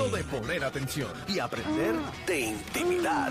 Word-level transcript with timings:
Momento 0.00 0.16
de 0.16 0.24
poner 0.24 0.64
atención 0.64 1.12
y 1.28 1.38
aprender 1.38 1.94
de 2.26 2.40
intimidad. 2.40 3.30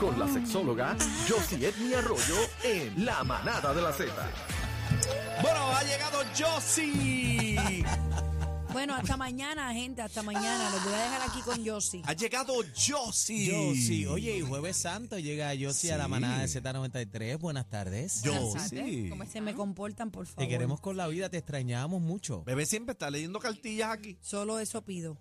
Con 0.00 0.18
la 0.18 0.26
sexóloga 0.26 0.96
Josie 1.28 1.68
Edmi 1.68 1.92
Arroyo 1.92 2.36
en 2.64 3.04
La 3.04 3.22
Manada 3.24 3.74
de 3.74 3.82
la 3.82 3.92
Z. 3.92 4.10
Bueno, 5.42 5.68
ha 5.76 5.82
llegado 5.82 6.20
Josie. 6.36 7.84
Bueno, 8.70 8.94
hasta 8.94 9.16
mañana, 9.16 9.72
gente, 9.72 10.02
hasta 10.02 10.22
mañana. 10.22 10.70
Los 10.70 10.84
voy 10.84 10.92
a 10.92 10.98
dejar 10.98 11.22
aquí 11.28 11.40
con 11.40 11.64
Yossi. 11.64 12.02
Ha 12.04 12.12
llegado 12.12 12.52
Josie. 12.76 13.46
Yo 13.46 13.74
sí, 13.74 14.06
oye, 14.06 14.36
y 14.36 14.40
Jueves 14.42 14.76
Santo 14.76 15.18
llega 15.18 15.52
yo 15.54 15.72
sí 15.72 15.88
a 15.90 15.96
la 15.96 16.06
manada 16.06 16.40
de 16.40 16.46
Z93. 16.46 17.38
Buenas 17.38 17.68
tardes. 17.68 18.22
Yo 18.22 18.32
Buenas 18.34 18.70
tardes. 18.70 18.84
sí. 18.84 19.08
¿Cómo 19.08 19.24
Se 19.24 19.40
me 19.40 19.54
comportan, 19.54 20.10
por 20.10 20.26
favor. 20.26 20.44
Te 20.44 20.48
queremos 20.48 20.80
con 20.80 20.98
la 20.98 21.08
vida, 21.08 21.30
te 21.30 21.38
extrañamos 21.38 22.02
mucho. 22.02 22.44
Bebé 22.44 22.66
siempre 22.66 22.92
está 22.92 23.10
leyendo 23.10 23.40
cartillas 23.40 23.90
aquí. 23.90 24.18
Solo 24.20 24.60
eso 24.60 24.84
pido. 24.84 25.18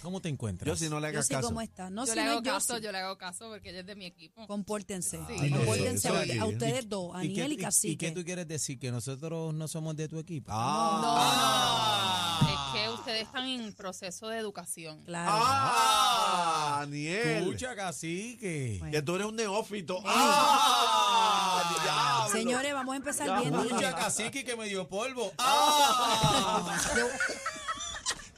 ¿Cómo 0.00 0.20
te 0.20 0.28
encuentras? 0.28 0.66
Yo 0.68 0.76
si 0.76 0.88
no 0.90 0.98
le 1.00 1.08
hagas 1.08 1.28
caso. 1.28 1.48
¿cómo 1.48 1.60
está? 1.60 1.90
No, 1.90 2.04
yo 2.06 2.12
si 2.12 2.18
le 2.18 2.24
no 2.24 2.30
hago 2.32 2.40
es 2.40 2.46
caso, 2.48 2.78
yo 2.78 2.90
le 2.92 2.98
hago 2.98 3.18
caso 3.18 3.48
porque 3.50 3.70
ella 3.70 3.80
es 3.80 3.86
de 3.86 3.94
mi 3.96 4.06
equipo. 4.06 4.46
Compórtense. 4.46 5.18
Sí. 5.28 5.50
Compórtense 5.50 6.08
Eso- 6.08 6.22
eso 6.22 6.42
a 6.42 6.46
ustedes 6.46 6.88
dos, 6.88 7.10
¿Y 7.22 7.34
qué, 7.34 7.42
Aniel 7.42 7.52
y 7.52 7.54
y- 7.54 7.58
y 7.58 7.62
Cacique. 7.62 8.06
qué 8.06 8.12
tú 8.12 8.24
quieres 8.24 8.48
decir? 8.48 8.78
¿Que 8.78 8.90
nosotros 8.90 9.52
no 9.54 9.68
somos 9.68 9.94
de 9.96 10.08
tu 10.08 10.18
equipo? 10.18 10.50
Ah. 10.54 12.40
Es 12.42 12.80
que 12.80 12.88
ustedes 12.90 13.22
están 13.22 13.44
en 13.48 13.72
proceso 13.74 14.28
de 14.28 14.38
educación. 14.38 15.02
Claro. 15.04 15.30
Ah, 15.34 16.76
Daniel. 16.80 17.38
Escucha, 17.42 17.74
cacique. 17.76 18.76
Bueno. 18.78 18.92
Que 18.92 19.02
tú 19.02 19.14
eres 19.16 19.26
un 19.26 19.36
neófito. 19.36 20.02
Ah, 20.04 21.62
diablo. 21.82 22.32
Señores, 22.32 22.72
vamos 22.72 22.94
a 22.94 22.96
empezar 22.96 23.26
Ya, 23.26 23.40
bien. 23.40 23.54
Escucha, 23.54 23.94
cacique, 23.94 24.44
que 24.44 24.56
me 24.56 24.66
dio 24.68 24.88
polvo. 24.88 25.32
¡Ah! 25.38 26.78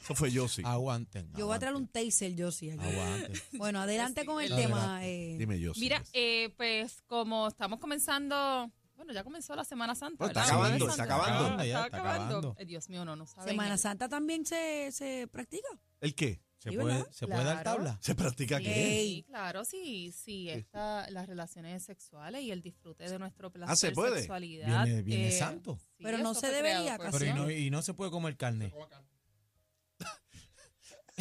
Eso 0.05 0.15
fue 0.15 0.31
Josie. 0.31 0.63
Aguanten. 0.65 1.31
Yo 1.35 1.47
voy 1.47 1.55
a 1.55 1.59
traer 1.59 1.75
un 1.75 1.87
taser, 1.87 2.35
Yossi. 2.35 2.69
aquí. 2.69 2.79
Aguanten. 2.87 3.33
Bueno, 3.53 3.79
adelante 3.81 4.23
con 4.25 4.41
el 4.41 4.51
Adelante. 4.53 4.75
tema. 4.77 5.05
eh, 5.05 5.35
Dime 5.39 5.59
Josie. 5.63 5.81
Mira, 5.81 6.03
eh, 6.13 6.53
pues 6.57 7.01
como 7.07 7.47
estamos 7.47 7.79
comenzando, 7.79 8.71
bueno, 8.95 9.13
ya 9.13 9.23
comenzó 9.23 9.55
la 9.55 9.63
Semana 9.65 9.95
Santa. 9.95 10.27
Está 10.27 10.41
¿verdad? 10.41 10.53
acabando, 10.55 10.85
Semana 10.91 11.03
está 11.03 11.15
Santa. 11.17 11.33
acabando. 11.33 11.63
Ya, 11.63 11.63
Está 11.65 11.85
está 11.85 11.97
acabando. 11.97 12.23
acabando. 12.37 12.55
Eh, 12.59 12.65
Dios 12.65 12.89
mío, 12.89 13.03
no, 13.03 13.15
no 13.15 13.25
saben. 13.25 13.49
Semana 13.49 13.77
Santa 13.79 14.07
también 14.07 14.45
se, 14.45 14.91
se 14.91 15.27
practica. 15.27 15.67
¿El 16.01 16.13
qué? 16.13 16.39
¿Se, 16.59 16.69
Sí, 16.71 16.77
puede, 16.77 16.95
¿verdad? 16.95 17.11
¿se 17.11 17.27
puede 17.27 17.43
dar 17.43 17.61
Claro. 17.61 17.77
tabla? 17.77 17.99
¿Se 18.01 18.15
practica 18.15 18.59
qué? 18.59 18.99
Ey. 18.99 19.15
Sí, 19.17 19.23
claro, 19.23 19.65
sí, 19.65 20.11
sí, 20.11 20.49
esta, 20.49 21.07
las 21.11 21.27
relaciones 21.27 21.83
sexuales 21.83 22.41
y 22.41 22.49
el 22.51 22.61
disfrute 22.61 23.07
de 23.09 23.19
nuestro 23.19 23.51
placer, 23.51 23.71
Ah, 23.71 23.75
¿se 23.75 23.91
puede? 23.91 24.17
sexualidad. 24.19 24.83
Viene- 24.85 25.01
viene 25.03 25.27
eh, 25.27 25.31
santo. 25.31 25.77
sí, 25.97 26.03
Pero 26.03 26.17
no 26.19 26.31
eso 26.31 26.39
se 26.41 26.47
fue 26.47 26.55
debería, 26.55 26.95
creado 26.97 27.11
por-. 27.11 27.19
Pero 27.19 27.31
y 27.31 27.33
no, 27.39 27.51
y 27.51 27.69
no 27.69 27.81
se 27.83 27.93
puede 27.93 28.09
comer 28.09 28.35
carne. 28.37 28.71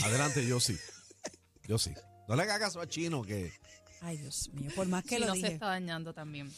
Adelante, 0.02 0.44
Josie. 0.48 0.78
Josie. 1.68 1.94
No 2.28 2.36
le 2.36 2.42
hagas 2.42 2.58
caso 2.58 2.80
a 2.80 2.86
Chino 2.88 3.22
que... 3.22 3.52
Ay, 4.00 4.18
Dios 4.18 4.50
mío, 4.52 4.70
por 4.74 4.86
más 4.86 5.02
que 5.04 5.16
Sí, 5.16 5.20
lo 5.20 5.26
no 5.28 5.32
se 5.34 5.38
dije. 5.40 5.52
está 5.54 5.66
dañando 5.66 6.12
también. 6.12 6.52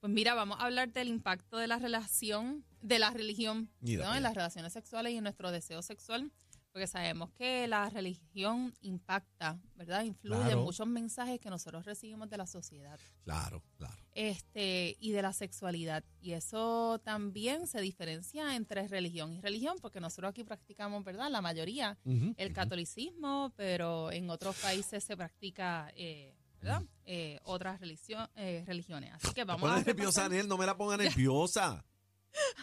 Pues 0.00 0.12
mira, 0.12 0.34
vamos 0.34 0.58
a 0.60 0.64
hablar 0.64 0.92
del 0.92 1.08
impacto 1.08 1.56
de 1.58 1.66
la 1.66 1.78
relación, 1.78 2.64
de 2.80 2.98
la 2.98 3.10
religión, 3.10 3.70
Mira, 3.80 4.04
¿no? 4.04 4.10
mira. 4.10 4.16
en 4.18 4.22
las 4.22 4.34
relaciones 4.34 4.72
sexuales 4.72 5.12
y 5.12 5.16
en 5.16 5.24
nuestro 5.24 5.50
deseo 5.50 5.82
sexual, 5.82 6.30
porque 6.76 6.86
sabemos 6.88 7.30
que 7.32 7.66
la 7.66 7.88
religión 7.88 8.74
impacta, 8.82 9.58
¿verdad? 9.76 10.02
Influye 10.04 10.36
Claro. 10.36 10.58
en 10.58 10.64
muchos 10.64 10.86
mensajes 10.86 11.40
que 11.40 11.48
nosotros 11.48 11.86
recibimos 11.86 12.28
de 12.28 12.36
la 12.36 12.46
sociedad 12.46 12.98
Claro, 13.24 13.62
claro. 13.78 13.96
este 14.12 14.94
y 15.00 15.12
de 15.12 15.22
la 15.22 15.32
sexualidad. 15.32 16.04
Y 16.20 16.32
eso 16.32 16.98
también 17.02 17.66
se 17.66 17.80
diferencia 17.80 18.54
entre 18.56 18.86
religión 18.88 19.32
y 19.32 19.40
religión, 19.40 19.78
porque 19.80 20.00
nosotros 20.00 20.28
aquí 20.28 20.44
practicamos, 20.44 21.02
¿verdad? 21.02 21.30
La 21.30 21.40
mayoría, 21.40 21.96
el 22.04 22.52
catolicismo, 22.52 23.54
pero 23.56 24.12
en 24.12 24.28
otros 24.28 24.54
países 24.56 25.02
se 25.02 25.16
practica, 25.16 25.90
eh, 25.96 26.36
¿verdad? 26.60 26.82
Eh, 27.06 27.40
otras 27.44 27.80
religio- 27.80 28.28
eh, 28.36 28.64
religiones. 28.66 29.14
Así 29.14 29.32
que 29.32 29.44
vamos 29.44 29.70
a 29.70 29.76
nerviosa, 29.76 29.94
repasar, 29.94 30.24
Daniel. 30.28 30.46
No 30.48 30.58
me 30.58 30.66
la 30.66 30.76
ponga 30.76 30.96
nerviosa. 31.32 31.82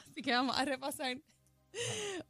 así 0.07 0.21
que 0.21 0.31
vamos 0.33 0.55
a 0.55 0.65
repasar 0.65 1.17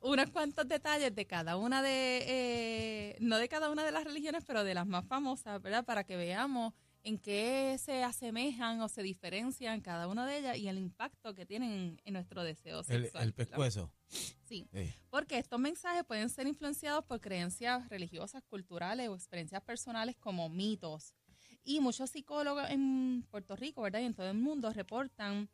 unos 0.01 0.29
cuantos 0.31 0.67
detalles 0.67 1.13
de 1.15 1.25
cada 1.25 1.57
una 1.57 1.81
de, 1.81 2.23
eh, 2.27 3.17
no 3.19 3.37
de 3.37 3.47
cada 3.49 3.69
una 3.69 3.83
de 3.83 3.91
las 3.91 4.03
religiones, 4.03 4.43
pero 4.45 4.63
de 4.63 4.73
las 4.73 4.87
más 4.87 5.05
famosas, 5.05 5.61
¿verdad? 5.61 5.85
Para 5.85 6.03
que 6.03 6.15
veamos 6.15 6.73
en 7.05 7.17
qué 7.17 7.77
se 7.79 8.01
asemejan 8.03 8.79
o 8.79 8.87
se 8.87 9.03
diferencian 9.03 9.81
cada 9.81 10.07
una 10.07 10.25
de 10.25 10.37
ellas 10.37 10.57
y 10.57 10.69
el 10.69 10.77
impacto 10.77 11.33
que 11.33 11.45
tienen 11.45 11.99
en 12.05 12.13
nuestro 12.13 12.43
deseo 12.43 12.79
El, 12.79 12.85
sexual. 12.85 13.23
el 13.23 13.31
¿verdad? 13.33 13.49
pescuezo. 13.51 13.93
Sí, 14.45 14.67
Eh. 14.71 14.93
porque 15.09 15.37
estos 15.37 15.59
mensajes 15.59 16.05
pueden 16.05 16.29
ser 16.29 16.47
influenciados 16.47 17.03
por 17.03 17.19
creencias 17.19 17.89
religiosas, 17.89 18.41
culturales 18.43 19.09
o 19.09 19.15
experiencias 19.15 19.61
personales 19.63 20.15
como 20.17 20.47
mitos. 20.49 21.13
Y 21.65 21.79
muchos 21.81 22.09
psicólogos 22.09 22.69
en 22.69 23.25
Puerto 23.29 23.55
Rico, 23.55 23.81
¿verdad? 23.81 23.99
Y 23.99 24.05
en 24.05 24.13
todo 24.13 24.29
el 24.29 24.37
mundo 24.37 24.71
reportan 24.71 25.49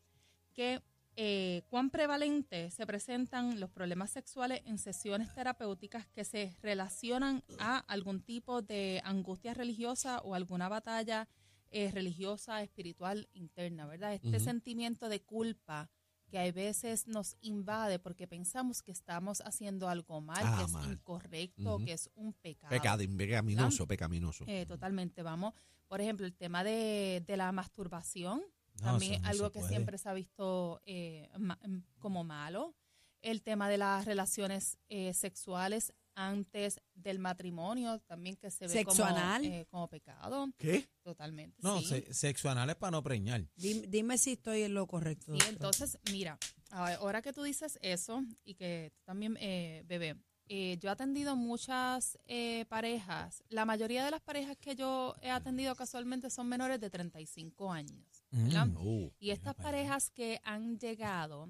que 0.54 0.82
eh, 1.22 1.64
cuán 1.68 1.90
prevalente 1.90 2.72
se 2.72 2.86
presentan 2.86 3.60
los 3.60 3.70
problemas 3.70 4.10
sexuales 4.10 4.62
en 4.66 4.78
sesiones 4.78 5.34
terapéuticas 5.34 6.08
que 6.08 6.24
se 6.24 6.56
relacionan 6.62 7.44
a 7.60 7.80
algún 7.90 8.22
tipo 8.22 8.62
de 8.62 9.02
angustia 9.04 9.54
religiosa 9.54 10.20
o 10.20 10.34
alguna 10.34 10.70
batalla 10.70 11.28
eh, 11.72 11.92
religiosa, 11.92 12.64
espiritual 12.64 13.28
interna, 13.34 13.86
¿verdad? 13.86 14.14
Este 14.14 14.40
sentimiento 14.40 15.10
de 15.10 15.22
culpa 15.22 15.90
que 16.30 16.40
a 16.40 16.50
veces 16.54 17.06
nos 17.06 17.36
invade 17.42 18.00
porque 18.00 18.26
pensamos 18.26 18.82
que 18.82 18.94
estamos 18.94 19.42
haciendo 19.42 19.90
algo 19.90 20.22
mal, 20.22 20.42
Ah, 20.42 20.56
que 20.60 20.64
es 20.64 20.72
mal. 20.72 20.90
incorrecto, 20.92 21.80
que 21.84 21.92
es 21.94 22.10
un 22.16 22.32
pecado. 22.32 22.70
Pecado, 22.70 23.04
pecaminoso, 23.18 23.86
pecaminoso. 23.88 24.46
Eh, 24.48 24.66
totalmente, 24.66 25.22
vamos. 25.22 25.54
Por 25.90 26.00
ejemplo, 26.00 26.26
el 26.26 26.34
tema 26.36 26.64
de, 26.64 27.22
de 27.28 27.36
la 27.36 27.52
masturbación, 27.52 28.42
No, 28.82 28.92
también 28.92 29.22
no 29.22 29.28
algo 29.30 29.52
que 29.52 29.60
puede. 29.60 29.70
siempre 29.72 29.98
se 29.98 30.10
ha 30.10 30.14
visto 30.14 30.82
eh, 30.86 31.30
ma- 31.38 31.60
em, 31.64 31.84
como 32.00 32.24
malo. 32.24 32.76
El 33.22 33.42
tema 33.42 33.68
de 33.70 33.78
las 33.78 34.06
relaciones 34.06 34.78
eh, 34.88 35.14
sexuales 35.14 35.94
antes 36.16 36.82
del 36.94 37.20
matrimonio, 37.20 38.00
también 38.08 38.36
que 38.36 38.50
se 38.52 38.66
ve 38.68 38.74
Sexo 38.74 38.92
como, 39.04 39.06
anal. 39.06 39.46
eh, 39.46 39.66
como 39.70 39.88
pecado. 39.90 40.48
¿Qué? 40.58 40.88
Totalmente. 41.04 41.58
No, 41.62 41.80
sí. 41.80 41.86
se- 41.88 42.14
sexo 42.14 42.50
anal 42.50 42.70
es 42.70 42.76
para 42.76 42.92
no 42.92 43.04
preñar. 43.04 43.46
Dime, 43.56 43.88
dime 43.88 44.18
si 44.18 44.34
estoy 44.34 44.64
en 44.64 44.74
lo 44.74 44.86
correcto. 44.88 45.32
Doctora. 45.32 45.50
entonces, 45.50 45.98
mira, 46.12 46.38
ahora 46.72 47.22
que 47.22 47.32
tú 47.34 47.44
dices 47.44 47.78
eso 47.82 48.24
y 48.44 48.56
que 48.56 48.92
tú 48.96 49.02
también, 49.06 49.38
eh, 49.40 49.84
bebé, 49.86 50.16
eh, 50.48 50.78
yo 50.82 50.90
he 50.90 50.92
atendido 50.92 51.36
muchas 51.36 52.18
eh, 52.26 52.66
parejas. 52.70 53.44
La 53.50 53.66
mayoría 53.66 54.04
de 54.04 54.12
las 54.12 54.22
parejas 54.22 54.58
que 54.58 54.76
yo 54.76 55.16
he 55.22 55.30
atendido 55.30 55.76
casualmente 55.76 56.30
son 56.30 56.48
menores 56.50 56.80
de 56.82 56.90
35 56.90 57.72
años. 57.72 58.19
Mm. 58.32 58.76
Oh. 58.78 59.12
Y 59.20 59.32
estas 59.32 59.56
parejas 59.56 60.12
que 60.12 60.40
han 60.44 60.78
llegado, 60.78 61.50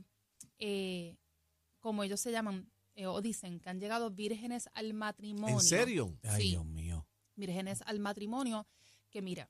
eh, 0.58 1.18
como 1.80 2.04
ellos 2.04 2.20
se 2.20 2.32
llaman, 2.32 2.72
eh, 2.96 3.08
o 3.08 3.22
dicen 3.22 3.60
que 3.60 3.70
han 3.70 3.80
llegado 3.80 4.12
vírgenes 4.12 4.70
al 4.74 4.94
matrimonio. 4.94 5.56
¿En 5.56 5.62
serio? 5.62 6.18
Ay. 6.24 6.50
Dios 6.50 6.66
mío. 6.66 7.06
vírgenes 7.36 7.82
al 7.86 8.00
matrimonio, 8.00 8.68
que 9.10 9.22
mira, 9.22 9.50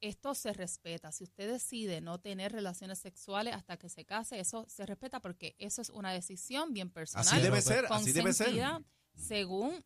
esto 0.00 0.34
se 0.34 0.52
respeta. 0.52 1.12
Si 1.12 1.24
usted 1.24 1.50
decide 1.50 2.00
no 2.00 2.18
tener 2.18 2.52
relaciones 2.52 2.98
sexuales 2.98 3.54
hasta 3.54 3.76
que 3.76 3.88
se 3.88 4.04
case, 4.04 4.40
eso 4.40 4.66
se 4.68 4.86
respeta 4.86 5.20
porque 5.20 5.54
eso 5.58 5.82
es 5.82 5.90
una 5.90 6.12
decisión 6.12 6.72
bien 6.72 6.90
personal. 6.90 7.26
Así 7.28 7.40
debe 7.40 7.60
ser, 7.62 7.86
así 7.90 8.12
debe 8.12 8.32
ser. 8.32 8.46
consentida, 8.46 8.82
Según 9.14 9.84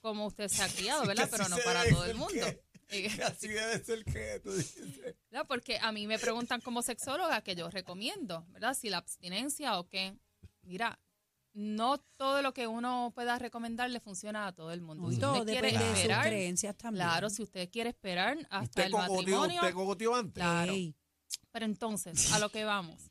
como 0.00 0.26
usted 0.26 0.48
se 0.48 0.62
ha 0.62 0.68
criado, 0.74 1.06
¿verdad? 1.06 1.28
Pero 1.30 1.48
no 1.48 1.56
para 1.64 1.88
todo 1.88 2.04
el 2.04 2.16
mundo. 2.16 2.46
Así 3.24 3.48
debe 3.48 3.82
ser 3.82 4.04
que 4.04 4.40
tú 4.42 4.52
dices. 4.52 4.98
¿verdad? 5.30 5.46
Porque 5.48 5.78
a 5.78 5.92
mí 5.92 6.06
me 6.06 6.18
preguntan 6.18 6.60
como 6.60 6.82
sexóloga 6.82 7.40
que 7.42 7.54
yo 7.54 7.70
recomiendo, 7.70 8.46
¿verdad? 8.50 8.74
Si 8.74 8.90
la 8.90 8.98
abstinencia 8.98 9.78
o 9.78 9.88
qué. 9.88 10.14
Mira, 10.62 10.98
no 11.54 11.98
todo 12.16 12.42
lo 12.42 12.54
que 12.54 12.66
uno 12.66 13.12
pueda 13.14 13.38
recomendar 13.38 13.90
le 13.90 14.00
funciona 14.00 14.46
a 14.46 14.52
todo 14.52 14.72
el 14.72 14.80
mundo. 14.80 15.10
Si 15.10 15.16
usted 15.16 15.44
quiere 15.44 15.78
de 15.78 15.92
esperar, 15.92 16.26
creencias 16.26 16.76
también. 16.76 17.06
claro, 17.06 17.30
si 17.30 17.42
usted 17.42 17.70
quiere 17.70 17.90
esperar 17.90 18.38
hasta 18.50 18.62
¿Usted 18.62 18.84
el 18.84 18.92
matrimonio, 18.92 19.60
usted 19.60 19.74
cogoteó 19.74 20.14
antes? 20.14 20.34
Claro. 20.34 20.72
Ey, 20.72 20.94
pero 21.50 21.66
entonces, 21.66 22.32
a 22.32 22.38
lo 22.38 22.48
que 22.48 22.64
vamos, 22.64 23.10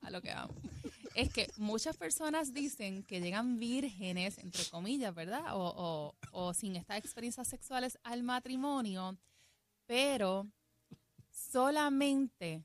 a 0.00 0.10
lo 0.10 0.22
que 0.22 0.32
vamos. 0.32 0.56
Es 1.14 1.32
que 1.32 1.50
muchas 1.58 1.96
personas 1.96 2.54
dicen 2.54 3.02
que 3.02 3.20
llegan 3.20 3.58
vírgenes, 3.58 4.38
entre 4.38 4.64
comillas, 4.66 5.14
¿verdad? 5.14 5.54
O, 5.56 5.62
o- 5.76 6.14
o 6.32 6.54
sin 6.54 6.76
estas 6.76 6.98
experiencias 6.98 7.48
sexuales 7.48 7.98
al 8.02 8.22
matrimonio, 8.22 9.18
pero 9.86 10.46
solamente 11.30 12.64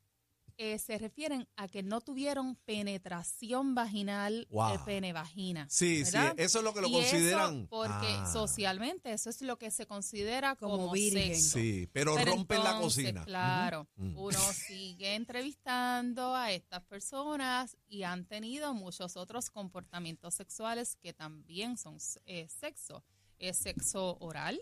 eh, 0.57 0.80
se 0.80 0.98
refieren 0.98 1.48
a 1.56 1.68
que 1.68 1.83
no 1.83 2.01
tuvieron 2.01 2.56
penetración 2.65 3.75
vaginal, 3.75 4.48
Wow. 4.50 4.74
eh, 4.75 4.80
pene-vagina. 4.86 5.68
Sí, 5.69 6.04
sí, 6.06 6.12
¿verdad? 6.13 6.33
eso 6.38 6.57
es 6.59 6.63
lo 6.63 6.74
que 6.74 6.81
lo 6.81 6.88
Y 6.88 6.95
eso 6.98 7.12
consideran. 7.12 7.68
porque 7.68 8.07
Ah. 8.09 8.30
socialmente 8.31 9.13
eso 9.13 9.30
es 9.30 9.42
lo 9.42 9.57
que 9.57 9.69
se 9.71 9.86
considera 9.86 10.56
como, 10.56 10.77
Como 10.77 10.92
virgen. 10.92 11.36
sexo. 11.36 11.57
Sí, 11.59 11.88
pero, 11.94 12.15
Pero 12.15 12.31
rompen 12.31 12.63
la 12.63 12.80
cocina. 12.80 13.24
Claro. 13.25 13.88
Mm. 13.98 14.18
uno 14.18 14.39
sigue 14.54 15.15
entrevistando 15.15 16.36
a 16.36 16.51
estas 16.51 16.83
personas 16.83 17.77
y 17.88 18.03
han 18.03 18.25
tenido 18.25 18.74
muchos 18.74 19.15
otros 19.18 19.50
comportamientos 19.50 20.33
sexuales 20.36 20.95
que 20.95 21.13
también 21.13 21.77
son 21.77 21.98
eh, 22.25 22.48
sexo. 22.50 23.03
es 23.39 23.57
sexo 23.57 24.18
oral, 24.19 24.60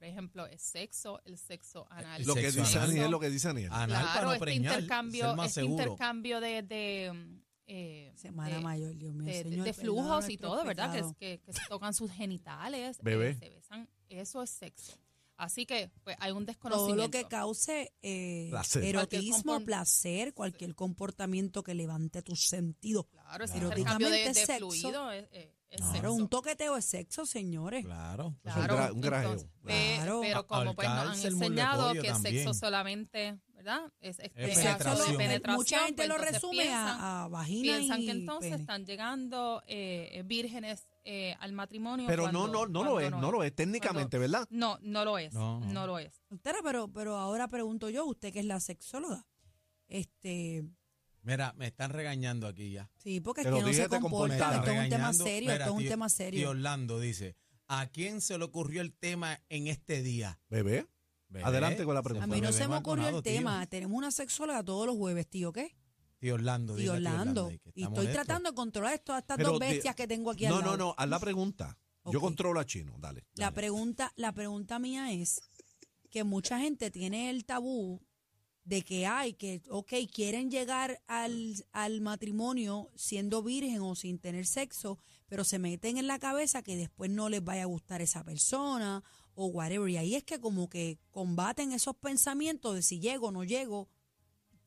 por 0.00 0.08
ejemplo, 0.08 0.46
es 0.46 0.62
sexo, 0.62 1.20
el 1.26 1.36
sexo 1.36 1.86
anal. 1.90 2.22
Lo 2.24 2.34
que 2.34 2.40
Sexo 2.50 2.60
dice 2.60 2.78
anal. 2.78 2.90
Aniel, 2.90 3.10
lo 3.10 3.20
que 3.20 3.28
dice 3.28 3.48
Aniel. 3.48 3.68
Anal 3.70 3.88
para 3.90 4.12
Claro, 4.12 4.26
no 4.28 4.32
este 4.32 4.44
preñar, 4.46 4.72
intercambio, 4.80 5.26
ser 5.26 5.36
más 5.36 5.46
este 5.48 5.60
seguro. 5.60 5.82
intercambio 5.82 6.40
de, 6.40 6.62
de, 6.62 7.12
eh, 7.66 8.12
Semana 8.16 8.56
de- 8.56 8.62
mayor, 8.62 8.96
Dios 8.96 9.12
mío, 9.12 9.26
de, 9.30 9.42
Señor, 9.42 9.64
de 9.66 9.72
flujos 9.74 10.30
y 10.30 10.38
todo, 10.38 10.64
¿verdad? 10.64 10.90
Que, 10.90 11.02
que, 11.18 11.40
que 11.42 11.52
se 11.52 11.60
tocan 11.68 11.92
sus 11.92 12.10
genitales, 12.10 12.96
eh, 12.96 13.00
Bebé. 13.02 13.34
se 13.34 13.50
besan, 13.50 13.88
eso 14.08 14.42
es 14.42 14.48
sexo. 14.48 14.94
Así 15.36 15.66
que 15.66 15.90
pues 16.02 16.16
hay 16.18 16.32
un 16.32 16.38
Todo 16.38 16.46
desconocimiento. 16.46 17.02
lo 17.02 17.10
que 17.10 17.24
cause 17.24 17.92
eh, 18.02 18.46
Placer. 18.50 18.84
erotismo, 18.84 19.42
Cualquier 19.44 19.66
placer, 19.66 20.34
cualquier 20.34 20.74
comportamiento 20.74 21.62
que 21.62 21.74
levante 21.74 22.22
tus 22.22 22.46
sentidos. 22.46 23.06
Claro, 23.06 23.44
ese 23.44 23.54
Claro. 23.58 23.68
intercambio 23.68 24.08
de, 24.08 24.16
de 24.16 24.22
Eróticamente 24.22 24.58
fluido 24.58 25.12
es, 25.70 25.76
Claro, 25.80 25.92
sexo. 25.94 26.14
un 26.14 26.28
toqueteo 26.28 26.76
es 26.76 26.84
sexo, 26.84 27.24
señores. 27.26 27.84
Claro. 27.84 28.34
Eso 28.44 28.50
es 28.50 28.56
un 28.56 28.76
gra- 28.76 28.92
un 28.92 29.00
grajeo. 29.00 29.30
entonces, 29.32 29.50
pe- 29.64 29.94
Claro. 29.96 30.20
Pero 30.22 30.46
como 30.46 30.74
pues 30.74 30.88
nos 30.88 30.96
han 30.98 31.06
Ahorcarse 31.06 31.28
el 31.28 31.34
enseñado 31.34 31.92
que 31.92 32.00
sexo 32.00 32.12
también. 32.22 32.54
solamente, 32.54 33.38
¿verdad? 33.54 33.80
Es, 34.00 34.18
es 34.18 34.30
Es 34.34 34.54
Sexo 34.58 34.62
penetración. 34.62 34.98
lo- 34.98 35.14
eh, 35.14 35.16
penetración. 35.16 35.56
mucha 35.56 35.78
gente 35.80 35.94
pues 35.96 36.08
lo 36.08 36.14
entonces 36.16 36.34
resume 36.34 36.62
piensan- 36.64 37.00
a, 37.00 37.24
a 37.24 37.28
vagina 37.28 37.62
Piensan 37.76 38.00
y 38.02 38.04
que 38.06 38.10
entonces 38.12 38.50
pene. 38.50 38.60
están 38.62 38.84
llegando 38.86 39.62
eh, 39.66 40.22
vírgenes 40.26 40.86
eh, 41.04 41.34
al 41.40 41.52
matrimonio. 41.52 42.06
Pero 42.08 42.30
no, 42.32 42.40
cuando- 42.40 42.66
no, 42.66 42.66
no 42.66 42.84
lo 42.84 42.90
cuando 42.94 43.16
es, 43.16 43.22
no 43.22 43.30
lo 43.32 43.42
es, 43.44 43.54
técnicamente, 43.54 44.18
¿verdad? 44.18 44.46
No, 44.50 44.78
no 44.82 45.04
lo 45.04 45.18
es. 45.18 45.32
No, 45.32 45.60
No, 45.60 45.72
no. 45.72 45.86
lo 45.86 45.98
es. 45.98 46.20
Doctora, 46.28 46.58
pero, 46.64 46.88
pero 46.88 47.16
ahora 47.16 47.48
pregunto 47.48 47.88
yo, 47.90 48.04
usted 48.06 48.32
que 48.32 48.40
es 48.40 48.44
la 48.44 48.60
sexóloga, 48.60 49.24
este, 49.88 50.64
Mira, 51.22 51.52
me 51.56 51.66
están 51.66 51.90
regañando 51.90 52.46
aquí 52.46 52.70
ya. 52.72 52.90
sí, 52.96 53.20
porque 53.20 53.42
es 53.42 53.46
que 53.46 53.50
no 53.50 53.58
dije, 53.66 53.82
se 53.82 53.88
comporta, 54.00 54.56
esto 54.56 54.70
es 54.70 54.78
un 54.84 54.88
tema 54.88 55.12
serio, 55.12 55.50
esto 55.52 55.64
es 55.64 55.70
un 55.70 55.84
tema 55.88 56.08
serio. 56.08 56.50
Orlando 56.50 56.98
dice, 56.98 57.36
¿a 57.68 57.86
quién 57.88 58.20
se 58.20 58.38
le 58.38 58.44
ocurrió 58.44 58.80
el 58.80 58.92
tema 58.94 59.38
en 59.48 59.66
este 59.68 60.02
día? 60.02 60.40
Bebé. 60.48 60.86
Bebé, 61.28 61.44
Adelante 61.44 61.84
con 61.84 61.94
la 61.94 62.00
A 62.00 62.02
pregunta. 62.02 62.26
mí 62.26 62.40
no 62.40 62.48
Bebé 62.48 62.58
se 62.58 62.66
me 62.68 62.76
ocurrió 62.76 63.06
el 63.08 63.14
tío. 63.22 63.22
tema, 63.22 63.64
tenemos 63.66 63.96
una 63.96 64.10
sexóloga 64.10 64.64
todos 64.64 64.86
los 64.86 64.96
jueves, 64.96 65.28
tío, 65.28 65.52
¿qué? 65.52 65.76
Tío 66.18 66.34
Orlando. 66.34 66.74
Tío 66.76 66.92
a 66.92 66.96
Orlando. 66.96 67.48
está 67.50 67.70
Y 67.74 67.84
estoy 67.84 68.06
tratando 68.08 68.50
de 68.50 68.54
controlar 68.56 68.98
todas 68.98 69.22
estas 69.22 69.36
Pero 69.36 69.50
dos 69.50 69.60
de- 69.60 69.68
bestias 69.68 69.94
que 69.94 70.06
tengo 70.08 70.30
aquí 70.30 70.46
al 70.46 70.52
No, 70.52 70.60
lado. 70.60 70.70
no, 70.76 70.84
no, 70.86 70.94
haz 70.96 71.08
la 71.08 71.18
pregunta. 71.20 71.78
Yo 72.06 72.20
controlo 72.20 72.58
a 72.60 72.64
Chino, 72.66 72.96
dale. 72.98 73.26
La 73.34 73.46
dale. 73.46 73.54
pregunta, 73.54 74.12
la 74.16 74.32
pregunta 74.32 74.78
mía 74.78 75.12
es 75.12 75.40
que 76.10 76.24
mucha 76.24 76.58
gente 76.58 76.90
tiene 76.90 77.30
el 77.30 77.44
tabú 77.44 78.02
de 78.70 78.82
que 78.82 79.04
hay, 79.04 79.32
que, 79.32 79.60
ok, 79.68 79.94
quieren 80.14 80.48
llegar 80.48 81.02
al, 81.08 81.56
al 81.72 82.00
matrimonio 82.00 82.88
siendo 82.94 83.42
virgen 83.42 83.80
o 83.80 83.96
sin 83.96 84.20
tener 84.20 84.46
sexo, 84.46 84.96
pero 85.26 85.42
se 85.42 85.58
meten 85.58 85.98
en 85.98 86.06
la 86.06 86.20
cabeza 86.20 86.62
que 86.62 86.76
después 86.76 87.10
no 87.10 87.28
les 87.28 87.42
vaya 87.42 87.62
a 87.62 87.66
gustar 87.66 88.00
esa 88.00 88.22
persona 88.22 89.02
o 89.34 89.46
whatever. 89.46 89.90
Y 89.90 89.96
ahí 89.96 90.14
es 90.14 90.22
que 90.22 90.38
como 90.38 90.68
que 90.68 91.00
combaten 91.10 91.72
esos 91.72 91.96
pensamientos 91.96 92.76
de 92.76 92.82
si 92.82 93.00
llego 93.00 93.26
o 93.26 93.32
no 93.32 93.42
llego. 93.42 93.88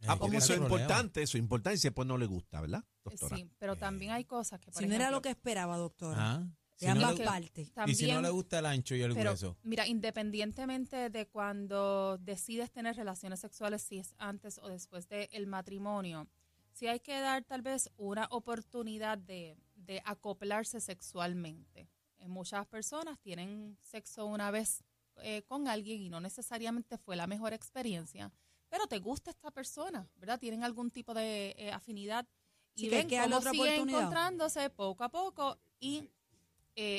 Ah, 0.05 0.17
porque 0.17 0.35
eso 0.35 0.51
es 0.51 0.59
importante, 0.59 1.23
eso 1.23 1.37
es 1.37 1.41
importante 1.41 1.75
y 1.75 1.79
si 1.79 1.87
después 1.87 2.05
no 2.05 2.17
le 2.17 2.25
gusta, 2.25 2.59
¿verdad, 2.59 2.83
doctora? 3.05 3.37
Sí, 3.37 3.49
pero 3.57 3.77
también 3.77 4.11
hay 4.11 4.25
cosas 4.25 4.59
que, 4.59 4.69
por 4.69 4.83
Si 4.83 4.89
no 4.89 4.95
era 4.95 5.11
lo 5.11 5.21
que 5.21 5.29
esperaba, 5.29 5.77
doctora. 5.77 6.17
Ah, 6.19 6.47
de 6.79 6.85
si 6.85 6.87
ambas 6.87 7.19
partes. 7.19 7.67
y 7.67 7.71
también, 7.71 7.95
si 7.97 8.11
no 8.11 8.21
le 8.21 8.29
gusta 8.29 8.59
el 8.59 8.65
ancho 8.65 8.95
y 8.95 9.01
el 9.01 9.13
pero 9.13 9.31
hueso. 9.31 9.57
mira, 9.63 9.87
independientemente 9.87 11.09
de 11.09 11.27
cuando 11.27 12.17
decides 12.17 12.71
tener 12.71 12.95
relaciones 12.95 13.39
sexuales, 13.39 13.81
si 13.81 13.99
es 13.99 14.13
antes 14.17 14.57
o 14.59 14.67
después 14.67 15.07
del 15.07 15.47
matrimonio, 15.47 16.27
sí 16.71 16.87
hay 16.87 16.99
que 16.99 17.19
dar 17.19 17.43
tal 17.43 17.61
vez 17.61 17.89
una 17.97 18.27
oportunidad 18.31 19.17
de, 19.17 19.57
de 19.75 20.01
acoplarse 20.05 20.79
sexualmente. 20.79 21.87
Eh, 22.17 22.27
muchas 22.27 22.65
personas 22.67 23.19
tienen 23.19 23.77
sexo 23.81 24.25
una 24.25 24.49
vez 24.51 24.83
eh, 25.17 25.43
con 25.43 25.67
alguien 25.67 26.01
y 26.01 26.09
no 26.09 26.19
necesariamente 26.19 26.97
fue 26.97 27.15
la 27.15 27.27
mejor 27.27 27.53
experiencia, 27.53 28.31
pero 28.69 28.87
te 28.87 28.97
gusta 28.99 29.29
esta 29.29 29.51
persona, 29.51 30.09
¿verdad? 30.15 30.39
Tienen 30.39 30.63
algún 30.63 30.89
tipo 30.89 31.13
de 31.13 31.53
eh, 31.57 31.71
afinidad 31.71 32.27
y 32.75 32.81
Sí, 32.85 32.89
ven 32.89 33.07
que 33.07 33.19
cómo 33.19 33.37
otra 33.37 33.51
oportunidad. 33.51 33.99
encontrándose 33.99 34.69
poco 34.71 35.03
a 35.03 35.09
poco 35.09 35.59
y 35.79 36.09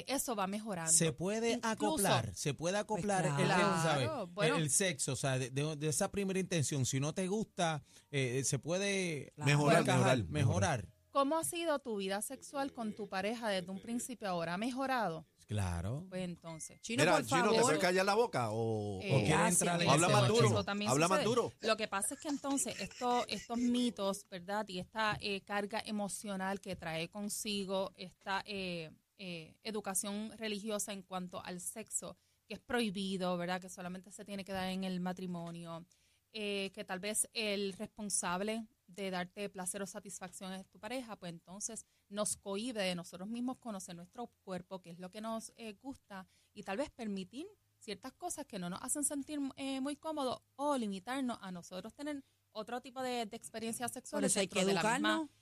eh, 0.06 0.15
eso 0.15 0.35
va 0.37 0.47
mejorando. 0.47 0.93
Se 0.93 1.12
puede 1.12 1.53
Incluso- 1.53 1.69
acoplar, 1.69 2.35
se 2.35 2.55
puede 2.55 2.79
acoplar 2.79 3.23
Pues 3.23 3.39
el, 3.41 3.45
claro. 3.47 3.62
¿sabe? 3.83 4.05
Claro, 4.05 4.27
bueno. 4.29 4.56
el, 4.56 4.62
el 4.65 4.71
sexo, 4.71 5.12
o 5.12 5.17
sea, 5.17 5.39
de, 5.39 5.51
de- 5.51 5.77
de 5.77 5.89
esa 5.89 6.11
primera 6.11 6.39
intención. 6.39 6.85
Si 6.87 7.01
no 7.01 7.12
te 7.15 7.27
gusta, 7.29 7.83
eh, 8.11 8.43
se 8.45 8.59
puede 8.59 9.33
Claro. 9.35 9.51
Mejorar, 9.51 9.81
encajar, 9.83 10.17
mejorar, 10.19 10.31
mejorar. 10.31 10.89
¿Cómo 11.11 11.39
ha 11.39 11.45
sido 11.45 11.79
tu 11.79 11.97
vida 11.99 12.21
sexual 12.23 12.73
con 12.73 12.93
tu 12.93 13.09
pareja 13.09 13.49
desde 13.49 13.71
un 13.71 13.81
principio 13.81 14.29
ahora? 14.29 14.55
¿Ha 14.55 14.59
mejorado? 14.59 15.25
Claro. 15.47 16.06
Pues 16.09 16.23
entonces. 16.23 16.81
Chino, 16.81 17.03
Mira, 17.03 17.12
por 17.17 17.27
Chino, 17.27 17.43
¿te 17.43 17.47
favor. 17.49 17.62
puedes 17.62 17.79
callar 17.79 18.06
la 18.06 18.15
boca 18.15 18.49
o, 18.51 18.99
Eh, 19.03 19.12
o- 19.12 19.17
quiere 19.19 19.29
gracias. 19.29 19.61
entrar 19.61 19.83
en 19.83 19.89
habla 19.91 20.09
más 20.09 20.27
duro? 20.29 20.65
Habla 20.89 21.06
más 21.09 21.23
duro. 21.23 21.53
Lo 21.61 21.77
que 21.77 21.87
pasa 21.87 22.15
es 22.15 22.21
que 22.21 22.29
entonces 22.29 22.75
esto, 22.81 23.25
estos 23.29 23.59
mitos, 23.59 24.27
¿verdad? 24.31 24.67
Y 24.69 24.79
esta 24.81 25.17
eh, 25.21 25.43
carga 25.43 25.81
emocional 25.85 26.61
que 26.61 26.75
trae 26.77 27.09
consigo 27.11 27.93
esta 27.97 28.43
eh, 28.47 28.91
eh, 29.19 29.57
educación 29.63 30.33
religiosa 30.37 30.93
en 30.93 31.03
cuanto 31.03 31.45
al 31.45 31.61
sexo, 31.61 32.17
que 32.47 32.55
es 32.55 32.61
prohibido, 32.61 33.37
¿verdad? 33.37 33.61
Que 33.61 33.69
solamente 33.69 34.11
se 34.11 34.25
tiene 34.25 34.45
que 34.45 34.53
dar 34.53 34.69
en 34.69 34.85
el 34.85 35.01
matrimonio, 35.01 35.87
eh, 36.33 36.73
que 36.75 36.85
tal 36.85 36.99
vez 36.99 37.29
el 37.33 37.73
responsable 37.75 38.67
de 38.89 39.11
darte 39.11 39.49
placer 39.49 39.83
o 39.83 39.87
satisfacción 39.87 40.53
es 40.53 40.67
tu 40.69 40.79
pareja, 40.79 41.17
pues 41.17 41.33
entonces 41.33 41.87
nos 42.09 42.37
cohíbe 42.37 42.83
de 42.83 42.95
nosotros 42.97 43.29
mismos 43.29 43.59
conocer 43.59 43.95
nuestro 43.95 44.27
cuerpo, 44.43 44.81
que 44.81 44.91
es 44.91 44.99
lo 44.99 45.11
que 45.11 45.21
nos 45.21 45.53
eh, 45.57 45.75
gusta, 45.75 46.27
y 46.53 46.65
tal 46.65 46.77
vez 46.77 46.91
permitir 46.91 47.47
ciertas 47.79 48.13
cosas 48.15 48.47
que 48.47 48.59
no 48.59 48.69
nos 48.69 48.83
hacen 48.83 49.05
sentir 49.05 49.39
eh, 49.57 49.81
muy 49.81 49.95
cómodos 49.97 50.41
o 50.57 50.77
limitarnos 50.77 51.39
a 51.41 51.53
nosotros 51.53 51.95
tener 51.95 52.25
otro 52.53 52.81
tipo 52.81 53.03
de, 53.03 53.27
de 53.27 53.37
experiencias 53.37 53.93
sexuales 53.93 54.33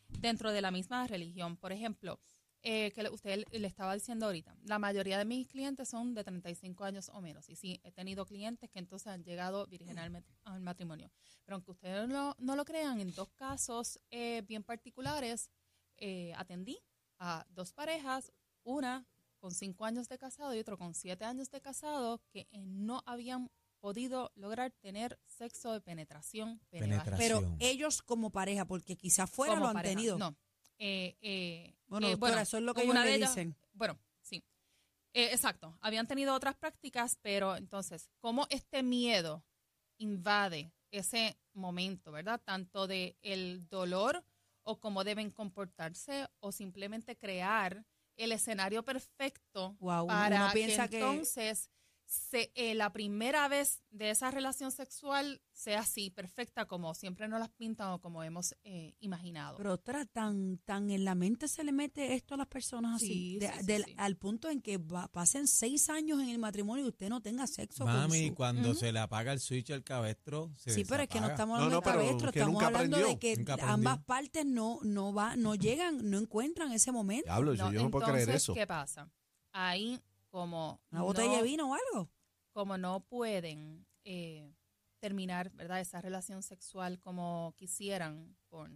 dentro 0.08 0.50
de 0.52 0.60
la 0.60 0.70
misma 0.70 1.06
religión. 1.06 1.56
Por 1.56 1.72
ejemplo, 1.72 2.18
eh, 2.62 2.92
que 2.92 3.02
le- 3.02 3.10
usted 3.10 3.44
le- 3.50 3.66
estaba 3.66 3.94
diciendo 3.94 4.26
ahorita, 4.26 4.56
la 4.64 4.78
mayoría 4.78 5.18
de 5.18 5.24
mis 5.24 5.48
clientes 5.48 5.88
son 5.88 6.14
de 6.14 6.22
35 6.24 6.84
años 6.84 7.08
o 7.12 7.20
menos. 7.20 7.48
Y 7.48 7.56
sí, 7.56 7.80
he 7.82 7.90
tenido 7.92 8.24
clientes 8.24 8.70
que 8.70 8.78
entonces 8.78 9.08
han 9.08 9.24
llegado 9.24 9.66
virgen 9.66 9.98
al, 9.98 10.10
mat- 10.10 10.24
al 10.44 10.60
matrimonio. 10.60 11.10
Pero 11.44 11.56
aunque 11.56 11.72
ustedes 11.72 12.08
no, 12.08 12.34
no 12.38 12.54
lo 12.56 12.64
crean, 12.64 13.00
en 13.00 13.12
dos 13.14 13.30
casos 13.34 13.98
eh, 14.10 14.42
bien 14.46 14.62
particulares, 14.62 15.50
eh, 15.96 16.32
atendí 16.36 16.78
a 17.18 17.44
dos 17.50 17.72
parejas, 17.72 18.32
una 18.64 19.06
con 19.38 19.50
cinco 19.52 19.84
años 19.84 20.08
de 20.08 20.18
casado 20.18 20.54
y 20.54 20.60
otro 20.60 20.78
con 20.78 20.94
siete 20.94 21.24
años 21.24 21.50
de 21.50 21.60
casado, 21.60 22.20
que 22.30 22.46
eh, 22.52 22.64
no 22.64 23.02
habían 23.06 23.50
podido 23.80 24.30
lograr 24.36 24.70
tener 24.70 25.18
sexo 25.26 25.72
de 25.72 25.80
penetración. 25.80 26.60
pene 26.70 26.86
Penetración. 26.86 27.18
Pero 27.18 27.56
ellos 27.58 28.02
como 28.02 28.30
pareja, 28.30 28.64
porque 28.64 28.96
quizás 28.96 29.28
fuera 29.28 29.54
como 29.54 29.64
lo 29.64 29.68
han 29.70 29.74
pareja. 29.74 29.96
tenido. 29.96 30.18
No. 30.18 30.36
Eh, 30.84 31.16
eh, 31.22 31.76
Bueno, 31.86 32.08
eh, 32.08 32.10
doctora, 32.12 32.42
eso 32.42 32.56
es 32.56 32.64
lo 32.64 32.74
que 32.74 32.82
ellos 32.82 32.94
le 32.96 33.14
ellas- 33.14 33.30
dicen. 33.30 33.56
Bueno, 33.72 33.96
sí. 34.20 34.42
Eh, 35.14 35.28
exacto. 35.32 35.78
Habían 35.80 36.08
tenido 36.08 36.34
otras 36.34 36.56
prácticas, 36.56 37.16
pero 37.22 37.54
entonces, 37.56 38.10
¿cómo 38.18 38.48
este 38.50 38.82
miedo 38.82 39.44
invade 39.98 40.72
ese 40.90 41.38
momento, 41.52 42.10
verdad? 42.10 42.40
Tanto 42.44 42.88
de 42.88 43.16
el 43.22 43.68
dolor 43.68 44.24
o 44.64 44.80
cómo 44.80 45.04
deben 45.04 45.30
comportarse 45.30 46.26
o 46.40 46.50
simplemente 46.50 47.16
crear 47.16 47.84
el 48.16 48.32
escenario 48.32 48.82
perfecto 48.82 49.76
Wow, 49.78 50.04
uno 50.04 50.08
para 50.08 50.52
piensa 50.52 50.88
que- 50.88 50.98
entonces 50.98 51.70
se, 52.12 52.52
eh, 52.54 52.74
la 52.74 52.92
primera 52.92 53.48
vez 53.48 53.80
de 53.90 54.10
esa 54.10 54.30
relación 54.30 54.70
sexual 54.70 55.40
sea 55.52 55.80
así, 55.80 56.10
perfecta, 56.10 56.66
como 56.66 56.92
siempre 56.94 57.26
nos 57.26 57.40
las 57.40 57.48
pintan 57.48 57.88
o 57.92 58.00
como 58.02 58.22
hemos 58.22 58.54
eh, 58.64 58.94
imaginado. 59.00 59.56
Pero 59.56 59.70
doctora, 59.70 60.04
tan, 60.04 60.58
tan 60.58 60.90
en 60.90 61.06
la 61.06 61.14
mente 61.14 61.48
se 61.48 61.64
le 61.64 61.72
mete 61.72 62.12
esto 62.12 62.34
a 62.34 62.36
las 62.36 62.48
personas 62.48 62.96
así, 62.96 63.06
Sí, 63.06 63.38
de- 63.38 63.48
sí, 63.48 63.58
sí, 63.60 63.66
del- 63.66 63.84
sí. 63.86 63.94
al 63.96 64.16
punto 64.16 64.50
en 64.50 64.60
que 64.60 64.76
va- 64.76 65.08
pasen 65.08 65.46
seis 65.46 65.88
años 65.88 66.20
en 66.20 66.28
el 66.28 66.38
matrimonio 66.38 66.84
y 66.84 66.88
usted 66.88 67.08
no 67.08 67.22
tenga 67.22 67.46
sexo 67.46 67.84
con 67.84 67.92
Mami, 67.94 68.28
su... 68.28 68.34
cuando 68.34 68.74
se 68.74 68.92
le 68.92 68.98
apaga 68.98 69.32
el 69.32 69.40
switch 69.40 69.70
al 69.70 69.82
cabestro, 69.82 70.52
se 70.56 70.70
Sí, 70.74 70.84
pero 70.84 71.04
es 71.04 71.08
que 71.08 71.20
no 71.20 71.28
estamos 71.28 71.54
hablando 71.60 71.76
no, 71.76 71.80
de 71.80 71.92
cabestro, 71.98 72.32
que 72.32 72.38
estamos 72.40 72.62
hablando 72.62 72.96
aprendió, 72.98 73.18
de 73.34 73.44
que 73.46 73.62
ambas 73.62 73.98
partes 74.04 74.44
no, 74.44 74.80
no 74.82 75.14
va, 75.14 75.34
no 75.36 75.54
llegan, 75.54 76.10
no 76.10 76.18
encuentran 76.18 76.72
ese 76.72 76.92
momento. 76.92 77.24
Diablo, 77.24 77.54
yo 77.54 77.70
no 77.72 77.90
puedo 77.90 78.04
creer 78.04 78.20
entonces, 78.28 78.42
eso. 78.42 78.52
¿Qué 78.54 78.66
pasa? 78.66 79.10
Ahí, 79.54 79.98
como 80.32 80.80
Una 80.90 81.02
botella 81.02 81.28
no, 81.28 81.36
de 81.36 81.42
vino 81.42 81.70
o 81.70 81.74
algo. 81.74 82.10
como 82.52 82.78
no 82.78 83.00
pueden 83.00 83.86
eh, 84.04 84.50
terminar, 84.98 85.50
¿verdad? 85.50 85.78
Esa 85.80 86.00
relación 86.00 86.42
sexual 86.42 86.98
como 86.98 87.52
quisieran 87.58 88.34
por 88.48 88.70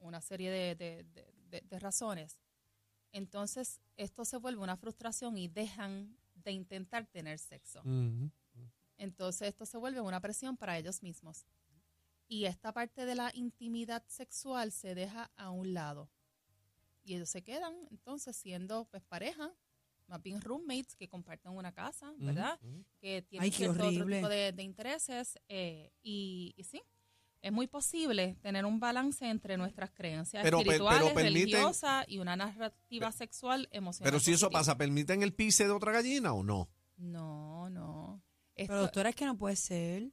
una 0.00 0.20
serie 0.20 0.50
de, 0.50 0.74
de- 0.74 1.04
de- 1.04 1.32
de- 1.50 1.60
de 1.60 1.78
razones, 1.78 2.38
entonces 3.12 3.80
esto 3.96 4.24
se 4.24 4.36
vuelve 4.36 4.60
una 4.60 4.76
frustración 4.76 5.38
y 5.38 5.46
dejan 5.48 6.16
de 6.34 6.50
intentar 6.50 7.06
tener 7.06 7.38
sexo. 7.38 7.80
Entonces 8.98 9.48
esto 9.48 9.64
se 9.64 9.78
vuelve 9.78 10.00
una 10.00 10.20
presión 10.20 10.56
para 10.56 10.76
ellos 10.76 11.02
mismos. 11.02 11.46
Y 12.28 12.46
esta 12.46 12.72
parte 12.72 13.04
de 13.06 13.14
la 13.14 13.30
intimidad 13.34 14.02
sexual 14.08 14.72
se 14.72 14.94
deja 14.96 15.30
a 15.36 15.50
un 15.50 15.72
lado. 15.72 16.10
Y 17.04 17.14
ellos 17.14 17.28
se 17.30 17.42
quedan 17.42 17.74
entonces 17.90 18.36
siendo 18.36 18.84
pues 18.86 19.02
pareja 19.04 19.52
más 20.08 20.22
bien 20.22 20.40
roommates 20.40 20.94
que 20.96 21.08
comparten 21.08 21.52
una 21.52 21.72
casa, 21.72 22.12
¿verdad? 22.18 22.58
Que 23.00 23.22
tienen 23.22 23.44
Ay, 23.44 23.50
qué 23.50 23.56
cierto 23.56 23.72
otro 23.74 23.86
horrible. 23.88 24.16
tipo 24.16 24.28
de, 24.28 24.52
de 24.52 24.62
intereses 24.62 25.38
eh, 25.48 25.92
y, 26.02 26.54
y 26.56 26.64
sí. 26.64 26.80
Es 27.42 27.52
muy 27.52 27.66
posible 27.68 28.36
tener 28.42 28.64
un 28.64 28.80
balance 28.80 29.28
entre 29.28 29.56
nuestras 29.56 29.90
creencias 29.92 30.42
Pero 30.42 30.58
pe- 30.58 30.64
pero 30.64 30.88
espirituales, 30.88 31.14
permiten- 31.14 31.22
religiosas 31.52 32.04
y 32.08 32.18
una 32.18 32.34
narrativa 32.34 33.12
sexual 33.12 33.68
emocional. 33.70 34.10
Pero 34.10 34.20
si 34.20 34.32
eso 34.32 34.50
pasa, 34.50 34.76
¿permiten 34.76 35.22
el 35.22 35.32
pise 35.32 35.64
de 35.64 35.70
otra 35.70 35.92
gallina 35.92 36.32
o 36.32 36.42
no? 36.42 36.68
No, 36.96 37.70
no. 37.70 38.22
Esto, 38.56 38.72
Pero 38.72 38.80
doctora, 38.82 39.10
es 39.10 39.16
que 39.16 39.26
no 39.26 39.36
puede 39.36 39.54
ser. 39.54 40.10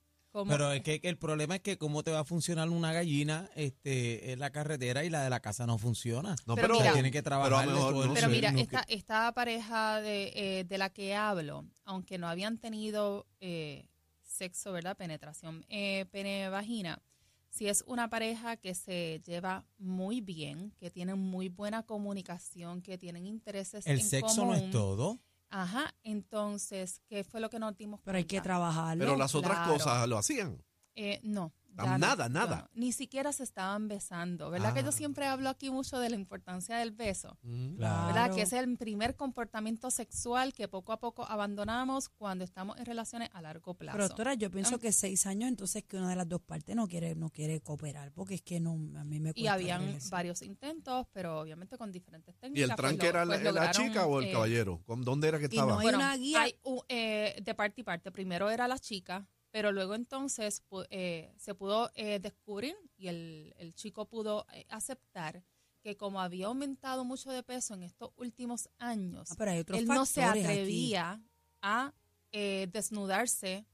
Pero 0.48 0.72
es 0.72 0.82
que, 0.82 1.00
el 1.04 1.18
problema 1.18 1.56
es 1.56 1.62
que 1.62 1.78
cómo 1.78 2.04
te 2.04 2.12
va 2.12 2.20
a 2.20 2.24
funcionar 2.24 2.70
una 2.70 2.92
gallina 2.92 3.50
este, 3.56 4.32
en 4.32 4.40
la 4.40 4.52
carretera 4.52 5.04
y 5.04 5.10
la 5.10 5.24
de 5.24 5.30
la 5.30 5.40
casa 5.40 5.68
no 5.68 5.78
funciona. 5.78 6.36
No, 6.48 6.56
Pero 6.56 6.68
pero, 6.70 6.80
mira- 6.80 6.94
tiene 6.94 7.12
que 7.12 7.22
pero 7.22 7.36
trabajar. 7.38 7.68
lo 7.68 7.74
mejor, 7.74 8.08
no 8.08 8.14
Pero 8.14 8.30
mira, 8.30 8.50
esta, 8.58 8.84
esta 8.88 9.32
pareja 9.34 10.02
de, 10.02 10.32
eh, 10.36 10.64
de 10.64 10.78
la 10.78 10.90
que 10.90 11.16
hablo, 11.16 11.66
aunque 11.86 12.18
no 12.18 12.28
habían 12.28 12.58
tenido 12.58 13.28
eh, 13.40 13.86
sexo, 14.24 14.72
¿verdad? 14.72 14.98
Penetración 14.98 15.66
eh, 15.70 16.06
pene-vagina, 16.12 17.02
si 17.50 17.68
es 17.68 17.84
una 17.86 18.10
pareja 18.10 18.58
que 18.58 18.74
se 18.74 19.22
lleva 19.24 19.64
muy 19.78 20.22
bien, 20.22 20.72
que 20.80 20.90
tienen 20.90 21.20
muy 21.20 21.50
buena 21.50 21.84
comunicación, 21.84 22.82
que 22.82 22.98
tienen 22.98 23.28
intereses 23.28 23.86
el 23.86 24.00
en 24.00 24.06
sexo 24.08 24.46
no 24.46 24.56
es 24.56 24.72
todo. 24.72 25.20
Ajá, 25.56 25.94
entonces, 26.02 27.00
¿qué 27.08 27.24
fue 27.24 27.40
lo 27.40 27.48
que 27.52 27.60
nos 27.60 27.78
dimos 27.78 28.00
Pero 28.04 28.18
hay 28.18 28.24
que 28.24 28.42
trabajarlo. 28.42 29.06
pero 29.06 29.16
las 29.16 29.36
otras 29.36 29.58
claro. 29.58 29.74
cosas 29.74 30.08
lo 30.10 30.18
hacían. 30.18 30.58
Eh, 30.96 31.20
no. 31.22 31.54
Ah, 31.78 31.86
ya 31.86 31.98
nada, 31.98 32.30
nada. 32.30 32.70
no. 32.74 32.80
Ni 32.82 32.92
siquiera 32.92 33.32
se 33.34 33.44
estaban 33.44 33.88
besando, 33.88 34.50
¿verdad? 34.50 34.74
Que 34.74 34.80
Ah. 34.82 34.84
yo 34.86 34.92
siempre 34.92 35.26
hablo 35.28 35.50
aquí 35.50 35.72
mucho 35.72 36.00
de 36.00 36.10
la 36.10 36.16
importancia 36.16 36.78
del 36.78 36.92
beso. 36.92 37.38
Mm. 37.44 37.76
Claro. 37.78 38.08
¿verdad? 38.08 38.36
Que 38.36 38.42
es 38.44 38.54
el 38.54 38.78
primer 38.78 39.16
comportamiento 39.16 39.90
sexual 39.92 40.54
que 40.54 40.68
poco 40.68 40.92
a 40.94 41.00
poco 41.00 41.26
abandonamos 41.26 42.10
cuando 42.10 42.44
estamos 42.44 42.78
en 42.78 42.86
relaciones 42.86 43.30
a 43.34 43.42
largo 43.42 43.74
plazo. 43.74 43.96
Pero 43.98 44.08
doctora, 44.08 44.34
yo 44.36 44.52
pienso 44.52 44.76
Ah. 44.76 44.80
que 44.80 44.92
seis 44.92 45.26
años, 45.26 45.50
entonces 45.50 45.84
que 45.84 45.98
una 45.98 46.10
de 46.10 46.16
las 46.16 46.28
dos 46.30 46.42
partes 46.42 46.76
no 46.76 46.88
quiere, 46.88 47.16
no 47.16 47.30
quiere 47.30 47.60
cooperar, 47.62 48.12
porque 48.12 48.36
es 48.36 48.42
que 48.42 48.60
no, 48.60 48.72
a 49.00 49.04
mí 49.04 49.20
me 49.20 49.30
y 49.32 49.34
cuesta 49.34 49.54
habían 49.54 49.82
creer 49.82 49.98
eso. 49.98 50.10
varios 50.12 50.42
intentos, 50.42 51.08
pero 51.12 51.40
obviamente 51.40 51.78
con 51.78 51.92
diferentes 51.92 52.36
¿Y 52.36 52.40
técnicas. 52.40 52.70
el 52.70 52.76
pues 52.76 52.78
tranque 52.78 53.08
era 53.08 53.26
la, 53.26 53.34
pues 53.34 53.44
la 53.44 53.52
lograron, 53.52 53.74
chica 53.88 54.06
o 54.06 54.20
el 54.20 54.28
eh, 54.28 54.32
caballero? 54.32 54.82
¿Con 54.86 55.04
¿Dónde 55.04 55.28
era 55.28 55.40
que 55.40 55.46
Y 55.46 55.48
no 55.58 55.64
estaba? 55.64 55.74
hay 55.80 55.84
Bueno, 55.84 55.98
una 56.00 56.16
guía. 56.18 56.42
hay 56.44 56.56
eh, 56.90 57.42
de 57.44 57.56
parte 57.56 57.82
y 57.82 57.84
parte. 57.84 58.12
Primero 58.12 58.50
era 58.50 58.68
la 58.68 58.78
chica, 58.80 59.26
pero 59.54 59.72
luego 59.72 59.94
entonces 59.94 60.64
eh, 60.90 61.32
se 61.38 61.54
pudo 61.54 61.92
eh, 61.94 62.18
descubrir 62.20 62.76
y 62.98 63.08
el, 63.08 63.54
el 63.60 63.76
chico 63.76 64.08
pudo 64.08 64.48
eh, 64.52 64.66
aceptar 64.70 65.44
que 65.84 65.96
como 65.96 66.20
había 66.20 66.48
aumentado 66.48 67.06
mucho 67.06 67.30
de 67.32 67.44
peso 67.44 67.76
en 67.76 67.84
estos 67.84 68.10
últimos 68.16 68.68
años, 68.80 69.30
Ah, 69.32 69.36
pero 69.38 69.52
hay 69.52 69.60
otros 69.60 69.78
él 69.80 69.86
no 69.86 70.06
se 70.08 70.24
aquí. 70.24 70.40
atrevía 70.40 71.22
a 71.62 71.94
eh, 72.32 72.68
desnudarse 72.74 73.68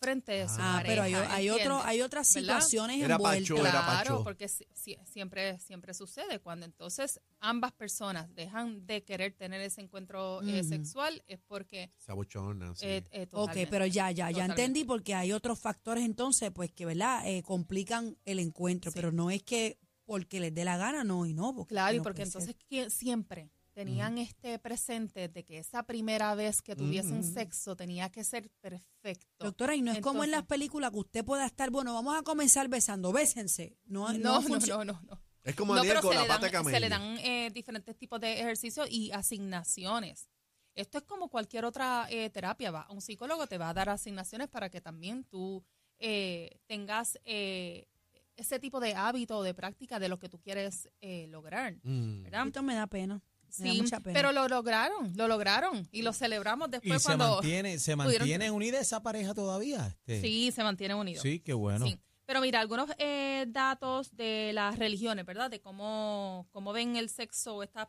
frente 0.00 0.32
de 0.32 0.48
su 0.48 0.54
Ah, 0.58 0.76
pareja. 0.78 0.82
pero 0.86 1.02
hay, 1.02 1.14
hay 1.14 1.48
hay 1.48 2.00
otras 2.02 2.32
¿Verdad? 2.34 2.58
situaciones 2.60 3.02
Era 3.02 3.16
envueltas. 3.16 3.40
Pacho, 3.50 3.66
era 3.66 3.70
Claro, 3.70 4.24
porque 4.24 4.48
si- 4.48 4.66
si- 4.74 4.96
siempre, 5.04 5.58
siempre 5.58 5.92
sucede 5.94 6.40
cuando 6.40 6.64
entonces 6.64 7.20
ambas 7.38 7.72
personas 7.72 8.34
dejan 8.34 8.86
de 8.86 9.04
querer 9.04 9.34
tener 9.34 9.60
ese 9.60 9.82
encuentro 9.82 10.40
eh, 10.42 10.64
sexual 10.64 11.22
es 11.26 11.38
porque 11.46 11.90
Se 11.98 12.12
abochona, 12.12 12.74
sí. 12.74 12.86
eh, 12.86 13.04
eh, 13.10 13.28
Ok, 13.32 13.52
pero 13.70 13.84
ya, 13.86 14.10
ya, 14.10 14.12
ya 14.12 14.28
Totalmente. 14.30 14.62
entendí 14.62 14.84
porque 14.84 15.14
hay 15.14 15.32
otros 15.32 15.58
factores 15.60 16.04
entonces, 16.04 16.50
pues 16.50 16.72
que, 16.72 16.86
¿verdad? 16.86 17.22
Eh, 17.26 17.42
complican 17.42 18.16
el 18.24 18.38
encuentro, 18.38 18.90
Sí. 18.90 18.96
pero 18.96 19.12
no 19.12 19.30
es 19.30 19.42
que 19.42 19.78
porque 20.06 20.40
les 20.40 20.52
dé 20.54 20.64
la 20.64 20.76
gana, 20.76 21.04
no, 21.04 21.24
y 21.26 21.34
no. 21.34 21.54
Porque 21.54 21.74
Claro, 21.74 21.94
y 21.94 21.98
no 21.98 22.02
porque 22.02 22.22
entonces 22.22 22.56
que 22.68 22.90
siempre 22.90 23.50
tenían 23.84 24.18
este 24.18 24.58
presente 24.58 25.28
de 25.28 25.42
que 25.42 25.56
esa 25.58 25.84
primera 25.84 26.34
vez 26.34 26.60
que 26.60 26.76
tuviesen 26.76 27.24
sexo 27.24 27.74
tenía 27.76 28.10
que 28.10 28.24
ser 28.24 28.50
perfecto. 28.60 29.46
Doctora, 29.46 29.74
y 29.74 29.80
no 29.80 29.90
es 29.90 30.00
como 30.00 30.22
en 30.22 30.30
las 30.30 30.44
películas 30.44 30.90
que 30.90 30.98
usted 30.98 31.24
pueda 31.24 31.46
estar, 31.46 31.70
bueno, 31.70 31.94
vamos 31.94 32.14
a 32.18 32.22
comenzar 32.22 32.68
besando, 32.68 33.10
bésense. 33.10 33.78
No, 33.86 34.12
no, 34.12 34.42
no, 34.42 34.84
no. 34.84 35.00
Es 35.42 35.54
como 35.56 35.74
No, 35.74 35.80
pero 35.80 36.02
con 36.02 36.10
se 36.10 36.16
la 36.16 36.22
le, 36.22 36.28
pata 36.28 36.46
de 36.46 36.52
dan, 36.52 36.62
camello. 36.62 36.76
se 36.76 36.80
le 36.80 36.88
dan 36.90 37.18
eh, 37.20 37.50
diferentes 37.54 37.96
tipos 37.96 38.20
de 38.20 38.40
ejercicios 38.40 38.86
y 38.90 39.12
asignaciones. 39.12 40.28
Esto 40.74 40.98
es 40.98 41.04
como 41.04 41.30
cualquier 41.30 41.64
otra 41.64 42.06
eh, 42.10 42.28
terapia. 42.28 42.70
Va. 42.70 42.86
Un 42.90 43.00
psicólogo 43.00 43.46
te 43.46 43.56
va 43.56 43.70
a 43.70 43.74
dar 43.74 43.88
asignaciones 43.88 44.48
para 44.48 44.68
que 44.68 44.82
también 44.82 45.24
tú 45.24 45.64
eh, 45.98 46.60
tengas 46.66 47.18
eh, 47.24 47.88
ese 48.36 48.58
tipo 48.58 48.80
de 48.80 48.94
hábito 48.94 49.38
o 49.38 49.42
de 49.42 49.54
práctica 49.54 49.98
de 49.98 50.08
lo 50.08 50.18
que 50.18 50.28
tú 50.28 50.40
quieres 50.40 50.88
eh, 51.00 51.26
lograr. 51.28 51.76
Mm. 51.82 52.24
¿verdad? 52.24 52.46
Esto 52.46 52.62
me 52.62 52.74
da 52.74 52.86
pena. 52.86 53.22
Me 53.58 53.68
da 53.68 53.72
Sí, 53.74 53.82
mucha 53.82 54.00
pena. 54.00 54.14
pero 54.14 54.32
lo 54.32 54.48
lograron, 54.48 55.12
lo 55.16 55.28
lograron 55.28 55.88
y 55.92 56.02
lo 56.02 56.12
celebramos 56.12 56.68
Y 56.68 56.70
después 56.72 57.02
se 57.02 57.06
cuando 57.08 57.32
mantiene, 57.34 57.78
se 57.78 57.96
pudieron- 57.96 58.18
mantiene 58.28 58.50
unida 58.50 58.78
esa 58.80 59.02
pareja 59.02 59.34
todavía. 59.34 59.86
Este. 60.06 60.20
sí 60.20 60.52
se 60.52 60.62
mantienen 60.62 60.96
unidos. 60.96 61.22
Sí, 61.22 61.40
qué 61.40 61.52
bueno. 61.52 61.86
Sí. 61.86 61.98
Pero 62.26 62.40
mira, 62.40 62.60
algunos 62.60 62.88
eh, 62.98 63.44
datos 63.48 64.14
de 64.16 64.52
las 64.54 64.78
religiones, 64.78 65.26
¿verdad? 65.26 65.50
De 65.50 65.60
cómo, 65.60 66.46
cómo 66.52 66.72
ven 66.72 66.94
el 66.96 67.08
sexo 67.08 67.56
o 67.56 67.62
estas 67.64 67.88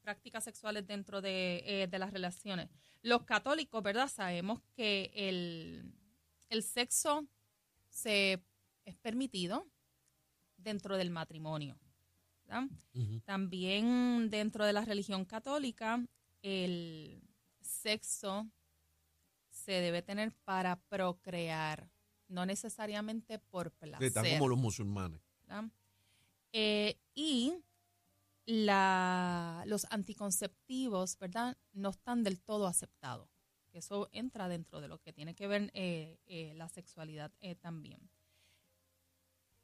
prácticas 0.00 0.42
sexuales 0.44 0.86
dentro 0.86 1.20
de, 1.20 1.62
eh, 1.66 1.86
de 1.86 1.98
las 1.98 2.12
relaciones. 2.12 2.68
Los 3.02 3.24
católicos, 3.24 3.82
¿verdad? 3.82 4.08
Sabemos 4.08 4.60
que 4.74 5.10
el, 5.14 5.92
el 6.48 6.62
sexo 6.62 7.26
se 7.90 8.42
es 8.86 8.96
permitido 8.96 9.66
dentro 10.56 10.96
del 10.96 11.10
matrimonio. 11.10 11.78
También 13.24 14.30
dentro 14.30 14.64
de 14.64 14.72
la 14.72 14.84
religión 14.84 15.24
católica, 15.24 16.04
el 16.42 17.22
sexo 17.60 18.46
se 19.50 19.72
debe 19.72 20.02
tener 20.02 20.32
para 20.44 20.76
procrear, 20.76 21.88
no 22.28 22.44
necesariamente 22.44 23.38
por 23.38 23.70
placer. 23.72 24.08
están 24.08 24.28
como 24.30 24.48
los 24.48 24.58
musulmanes. 24.58 25.20
Eh, 26.52 26.98
y 27.14 27.54
la, 28.46 29.64
los 29.66 29.86
anticonceptivos, 29.90 31.18
¿verdad? 31.18 31.56
No 31.72 31.90
están 31.90 32.22
del 32.22 32.40
todo 32.40 32.66
aceptados. 32.66 33.28
Eso 33.72 34.08
entra 34.12 34.48
dentro 34.48 34.80
de 34.80 34.86
lo 34.86 35.00
que 35.00 35.12
tiene 35.12 35.34
que 35.34 35.48
ver 35.48 35.70
eh, 35.74 36.20
eh, 36.26 36.52
la 36.54 36.68
sexualidad 36.68 37.32
también. 37.60 38.08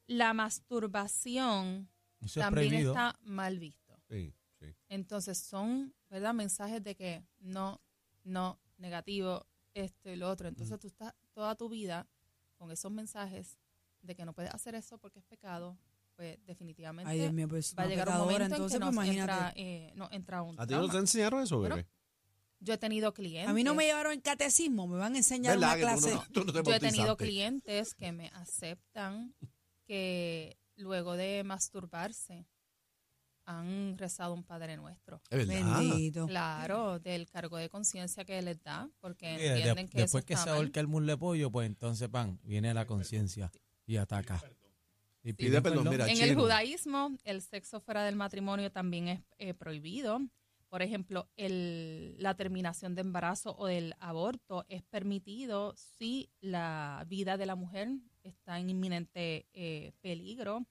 La 0.08 0.34
masturbación 0.34 1.88
Eso 2.20 2.40
es 2.40 2.46
también 2.46 2.68
prohibido. 2.68 2.92
está 2.92 3.18
mal 3.22 3.58
visto. 3.58 3.98
Sí, 4.08 4.34
sí. 4.58 4.74
Entonces 4.88 5.38
son, 5.38 5.94
¿verdad? 6.08 6.34
Mensajes 6.34 6.82
de 6.82 6.94
que 6.94 7.24
no, 7.38 7.80
no, 8.24 8.60
negativo, 8.78 9.46
esto 9.74 10.10
y 10.10 10.16
lo 10.16 10.28
otro. 10.28 10.48
Entonces 10.48 10.78
tú 10.78 10.86
estás 10.86 11.14
toda 11.32 11.54
tu 11.56 11.68
vida 11.68 12.08
con 12.56 12.70
esos 12.70 12.90
mensajes 12.92 13.58
de 14.02 14.14
que 14.14 14.24
no 14.24 14.32
puedes 14.34 14.52
hacer 14.52 14.74
eso 14.74 14.98
porque 14.98 15.18
es 15.20 15.24
pecado, 15.24 15.78
pues 16.16 16.38
definitivamente 16.44 17.10
Ay, 17.10 17.20
Dios 17.20 17.32
mío, 17.32 17.48
pues 17.48 17.74
va 17.78 17.84
a 17.84 17.86
llegar 17.86 18.08
un 18.08 18.18
momento 18.18 18.44
entonces, 18.44 18.80
en 18.80 18.86
que 18.88 18.94
pues 18.94 19.08
entra, 19.08 19.24
imagínate. 19.24 19.60
eh, 19.62 19.92
nos 19.94 20.12
entra 20.12 20.42
un 20.42 20.60
¿A 20.60 20.66
ti 20.66 20.74
no 20.74 20.88
te 20.88 20.98
enseñaron 20.98 21.42
eso, 21.42 21.58
Bueno, 21.58 21.76
bebé? 21.76 21.88
Yo 22.62 22.74
he 22.74 22.78
tenido 22.78 23.14
clientes. 23.14 23.48
A 23.48 23.54
mí 23.54 23.64
no 23.64 23.74
me 23.74 23.86
llevaron 23.86 24.12
en 24.12 24.20
catecismo, 24.20 24.86
me 24.86 24.98
van 24.98 25.14
a 25.14 25.16
enseñar 25.16 25.58
¿Verdad 25.58 25.76
una 25.78 25.94
tú 25.94 26.00
clase. 26.02 26.14
no, 26.14 26.24
tú 26.32 26.44
no 26.44 26.62
Yo 26.62 26.74
he 26.74 26.80
tenido 26.80 27.16
clientes 27.16 27.94
que 27.94 28.12
me 28.12 28.28
aceptan 28.34 29.34
que 29.86 30.58
luego 30.80 31.16
de 31.16 31.42
masturbarse 31.44 32.46
han 33.46 33.99
rezado 33.99 34.34
un 34.34 34.44
Padre 34.44 34.76
Nuestro. 34.76 35.20
Es 35.30 35.46
verdad. 35.49 35.78
Bendito. 35.80 36.26
Claro, 36.26 36.99
del 37.00 37.28
cargo 37.28 37.56
de 37.56 37.68
conciencia 37.68 38.25
que 38.25 38.40
les 38.42 38.62
da, 38.62 38.88
porque 39.00 39.37
Sí, 39.37 39.42
de- 39.42 39.49
entienden 39.56 39.88
que 39.88 39.99
después 40.02 40.22
eso 40.22 40.26
que 40.26 40.34
está 40.34 40.44
se 40.44 40.50
ahorca 40.50 40.78
el 40.80 40.87
musle 40.87 41.16
pollo, 41.16 41.50
pues 41.50 41.66
entonces, 41.66 42.08
pan, 42.08 42.38
viene 42.44 42.72
la 42.75 42.87
conciencia 42.87 43.50
y 43.87 43.96
ataca. 43.96 44.40
Y 45.22 45.32
Pide 45.34 45.60
perdón, 45.60 45.88
mira, 45.90 46.06
En 46.08 46.20
el 46.22 46.34
judaísmo, 46.34 47.10
el 47.25 47.42
sexo 47.42 47.80
fuera 47.80 48.04
del 48.04 48.16
matrimonio 48.16 48.70
también 48.72 49.08
es 49.08 49.20
eh, 49.38 49.52
prohibido. 49.52 50.20
Por 50.68 50.82
ejemplo, 50.82 51.28
el, 51.37 52.14
la 52.18 52.34
terminación 52.37 52.94
de 52.94 53.00
embarazo 53.00 53.56
o 53.58 53.66
del 53.66 53.96
aborto 53.99 54.64
es 54.68 54.82
permitido 54.84 55.75
si 55.99 56.30
la 56.40 57.04
vida 57.08 57.37
de 57.37 57.44
la 57.46 57.56
mujer 57.56 57.88
está 58.22 58.58
en 58.58 58.70
inminente 58.70 59.46
eh, 59.52 59.92
peligro. 60.00 60.66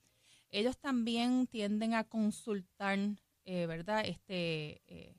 Ellos 0.52 0.78
también 0.78 1.48
tienden 1.48 1.94
a 1.94 2.04
consultar, 2.04 2.98
eh, 3.46 3.66
¿verdad? 3.68 4.04
Este 4.06 4.82
eh, 4.88 5.16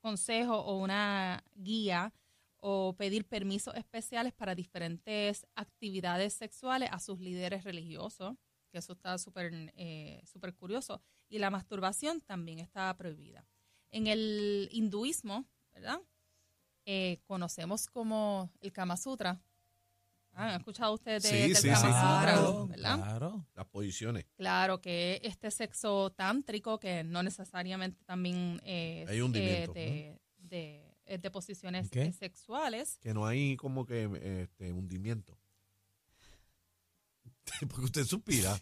consejo 0.00 0.58
o 0.58 0.78
una 0.78 1.44
guía 1.54 2.12
o 2.56 2.94
pedir 2.94 3.24
permisos 3.24 3.74
especiales 3.76 4.32
para 4.32 4.54
diferentes 4.54 5.46
actividades 5.54 6.34
sexuales 6.34 6.88
a 6.92 6.98
sus 6.98 7.20
líderes 7.20 7.64
religiosos, 7.64 8.36
que 8.70 8.78
eso 8.78 8.94
está 8.94 9.16
súper 9.18 9.72
eh, 9.76 10.22
súper 10.24 10.54
curioso. 10.54 11.00
Y 11.28 11.38
la 11.38 11.50
masturbación 11.50 12.20
también 12.20 12.58
está 12.58 12.94
prohibida. 12.96 13.46
En 13.90 14.08
el 14.08 14.68
hinduismo, 14.72 15.46
¿verdad? 15.72 16.00
Conocemos 17.24 17.86
como 17.86 18.50
el 18.60 18.72
Kama 18.72 18.96
Sutra. 18.96 19.40
Ah, 20.32 20.54
¿Han 20.54 20.60
escuchado 20.60 20.94
ustedes 20.94 21.22
de- 21.24 21.28
Sí, 21.28 21.36
del 21.36 21.56
sí, 21.56 21.68
Kama 21.68 21.76
sí. 21.80 21.86
Sutra? 21.86 22.20
Claro, 22.22 22.66
¿verdad? 22.68 22.96
claro. 22.96 23.46
Las 23.54 23.66
posiciones. 23.66 24.24
Claro, 24.36 24.80
que 24.80 25.20
este 25.24 25.50
sexo 25.50 26.10
tántrico, 26.10 26.78
que 26.78 27.04
no 27.04 27.22
necesariamente 27.22 28.02
también 28.04 28.60
es 28.64 29.08
Hay 29.08 29.20
hundimiento, 29.20 29.72
eh, 29.76 30.18
de- 30.38 30.48
de, 30.56 30.96
eh, 31.06 31.18
de 31.18 31.30
posiciones 31.30 31.90
¿Qué? 31.90 32.02
eh, 32.04 32.12
sexuales. 32.12 32.98
Que 33.02 33.12
no 33.12 33.26
hay 33.26 33.56
como 33.56 33.84
que 33.84 34.04
este, 34.42 34.72
hundimiento. 34.72 35.36
Porque 37.68 37.84
usted 37.84 38.04
suspira. 38.04 38.58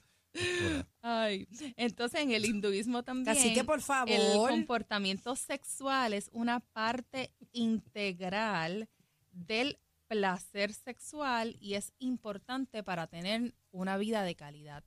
Ay, 1.02 1.48
entonces 1.76 2.20
en 2.20 2.30
el 2.32 2.44
hinduismo 2.44 3.02
también. 3.02 3.36
Así 3.36 3.52
que 3.54 3.64
por 3.64 3.76
El 3.78 3.84
favor, 3.84 4.50
comportamiento 4.50 5.34
sexual 5.36 6.12
es 6.12 6.28
una 6.32 6.60
parte 6.60 7.32
integral 7.52 8.88
del 9.32 9.78
placer 10.08 10.72
sexual 10.72 11.56
y 11.60 11.74
es 11.74 11.92
importante 11.98 12.82
para 12.82 13.06
tener 13.06 13.54
una 13.70 13.96
vida 13.96 14.22
de 14.22 14.34
calidad. 14.34 14.84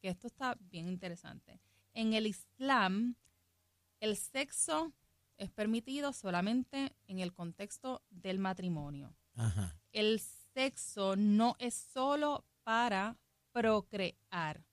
Que 0.00 0.08
esto 0.08 0.26
está 0.26 0.56
bien 0.58 0.88
interesante. 0.88 1.60
En 1.94 2.14
el 2.14 2.26
Islam, 2.26 3.16
el 4.00 4.16
sexo 4.16 4.92
es 5.36 5.50
permitido 5.50 6.12
solamente 6.12 6.96
en 7.06 7.20
el 7.20 7.32
contexto 7.32 8.02
del 8.10 8.38
matrimonio. 8.38 9.14
Ajá. 9.36 9.76
El 9.92 10.20
sexo 10.54 11.16
no 11.16 11.54
es 11.58 11.74
solo 11.74 12.44
para 12.64 13.16
procrear. 13.52 14.64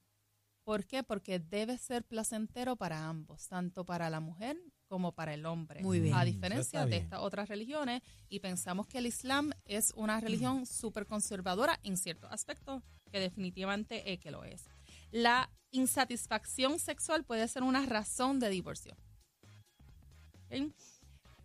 ¿Por 0.63 0.85
qué? 0.85 1.03
Porque 1.03 1.39
debe 1.39 1.77
ser 1.77 2.03
placentero 2.05 2.75
para 2.75 3.07
ambos, 3.07 3.47
tanto 3.47 3.85
para 3.85 4.09
la 4.09 4.19
mujer 4.19 4.57
como 4.89 5.11
para 5.13 5.33
el 5.33 5.45
hombre. 5.45 5.81
Muy 5.81 5.99
bien. 6.01 6.15
A 6.15 6.23
Mm, 6.23 6.25
diferencia 6.25 6.85
de 6.85 6.97
estas 6.97 7.19
otras 7.19 7.47
religiones, 7.47 8.01
y 8.27 8.39
pensamos 8.39 8.87
que 8.87 8.97
el 8.97 9.05
Islam 9.05 9.51
es 9.65 9.93
una 9.95 10.19
religión 10.19 10.65
súper 10.65 11.05
conservadora 11.05 11.79
en 11.83 11.95
ciertos 11.95 12.29
aspectos, 12.31 12.81
que 13.11 13.19
definitivamente 13.19 14.11
es 14.11 14.19
que 14.19 14.31
lo 14.31 14.43
es. 14.43 14.65
La 15.11 15.49
insatisfacción 15.71 16.79
sexual 16.79 17.23
puede 17.23 17.47
ser 17.47 17.63
una 17.63 17.85
razón 17.85 18.39
de 18.39 18.49
divorcio. 18.49 18.97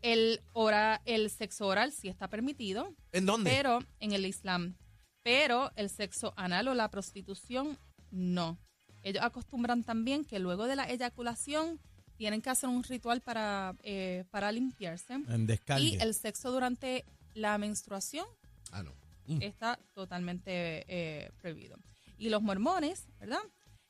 El, 0.03 0.41
ora- 0.55 1.01
el 1.05 1.31
sexo 1.31 1.67
oral 1.67 1.93
sí 1.93 2.09
está 2.09 2.29
permitido, 2.29 2.95
¿En 3.13 3.27
dónde? 3.27 3.51
pero 3.51 3.81
en 4.01 4.13
el 4.13 4.25
Islam. 4.27 4.75
Pero 5.23 5.71
el 5.77 5.89
sexo 5.91 6.33
anal 6.37 6.69
o 6.69 6.75
la 6.75 6.91
prostitución, 6.91 7.79
no. 8.11 8.59
Ellos 9.03 9.23
acostumbran 9.23 9.83
también 9.85 10.25
que 10.25 10.39
luego 10.39 10.67
de 10.67 10.77
la 10.77 10.89
eyaculación 10.91 11.79
tienen 12.17 12.41
que 12.41 12.51
hacer 12.51 12.69
un 12.69 12.83
ritual 12.83 13.21
para, 13.21 13.75
eh, 13.83 14.25
para 14.31 14.53
limpiarse. 14.53 15.15
En 15.15 15.47
descargue. 15.47 15.85
Y 15.85 15.95
el 15.97 16.15
sexo 16.15 16.51
durante 16.51 17.05
la 17.35 17.59
menstruación 17.59 18.27
ah, 18.71 18.83
no. 18.83 18.93
Mm. 19.27 19.43
está 19.43 19.79
totalmente 19.93 20.85
eh, 20.89 21.33
prohibido. 21.41 21.77
Y 22.19 22.29
los 22.29 22.43
mormones, 22.43 23.07
¿verdad? 23.19 23.43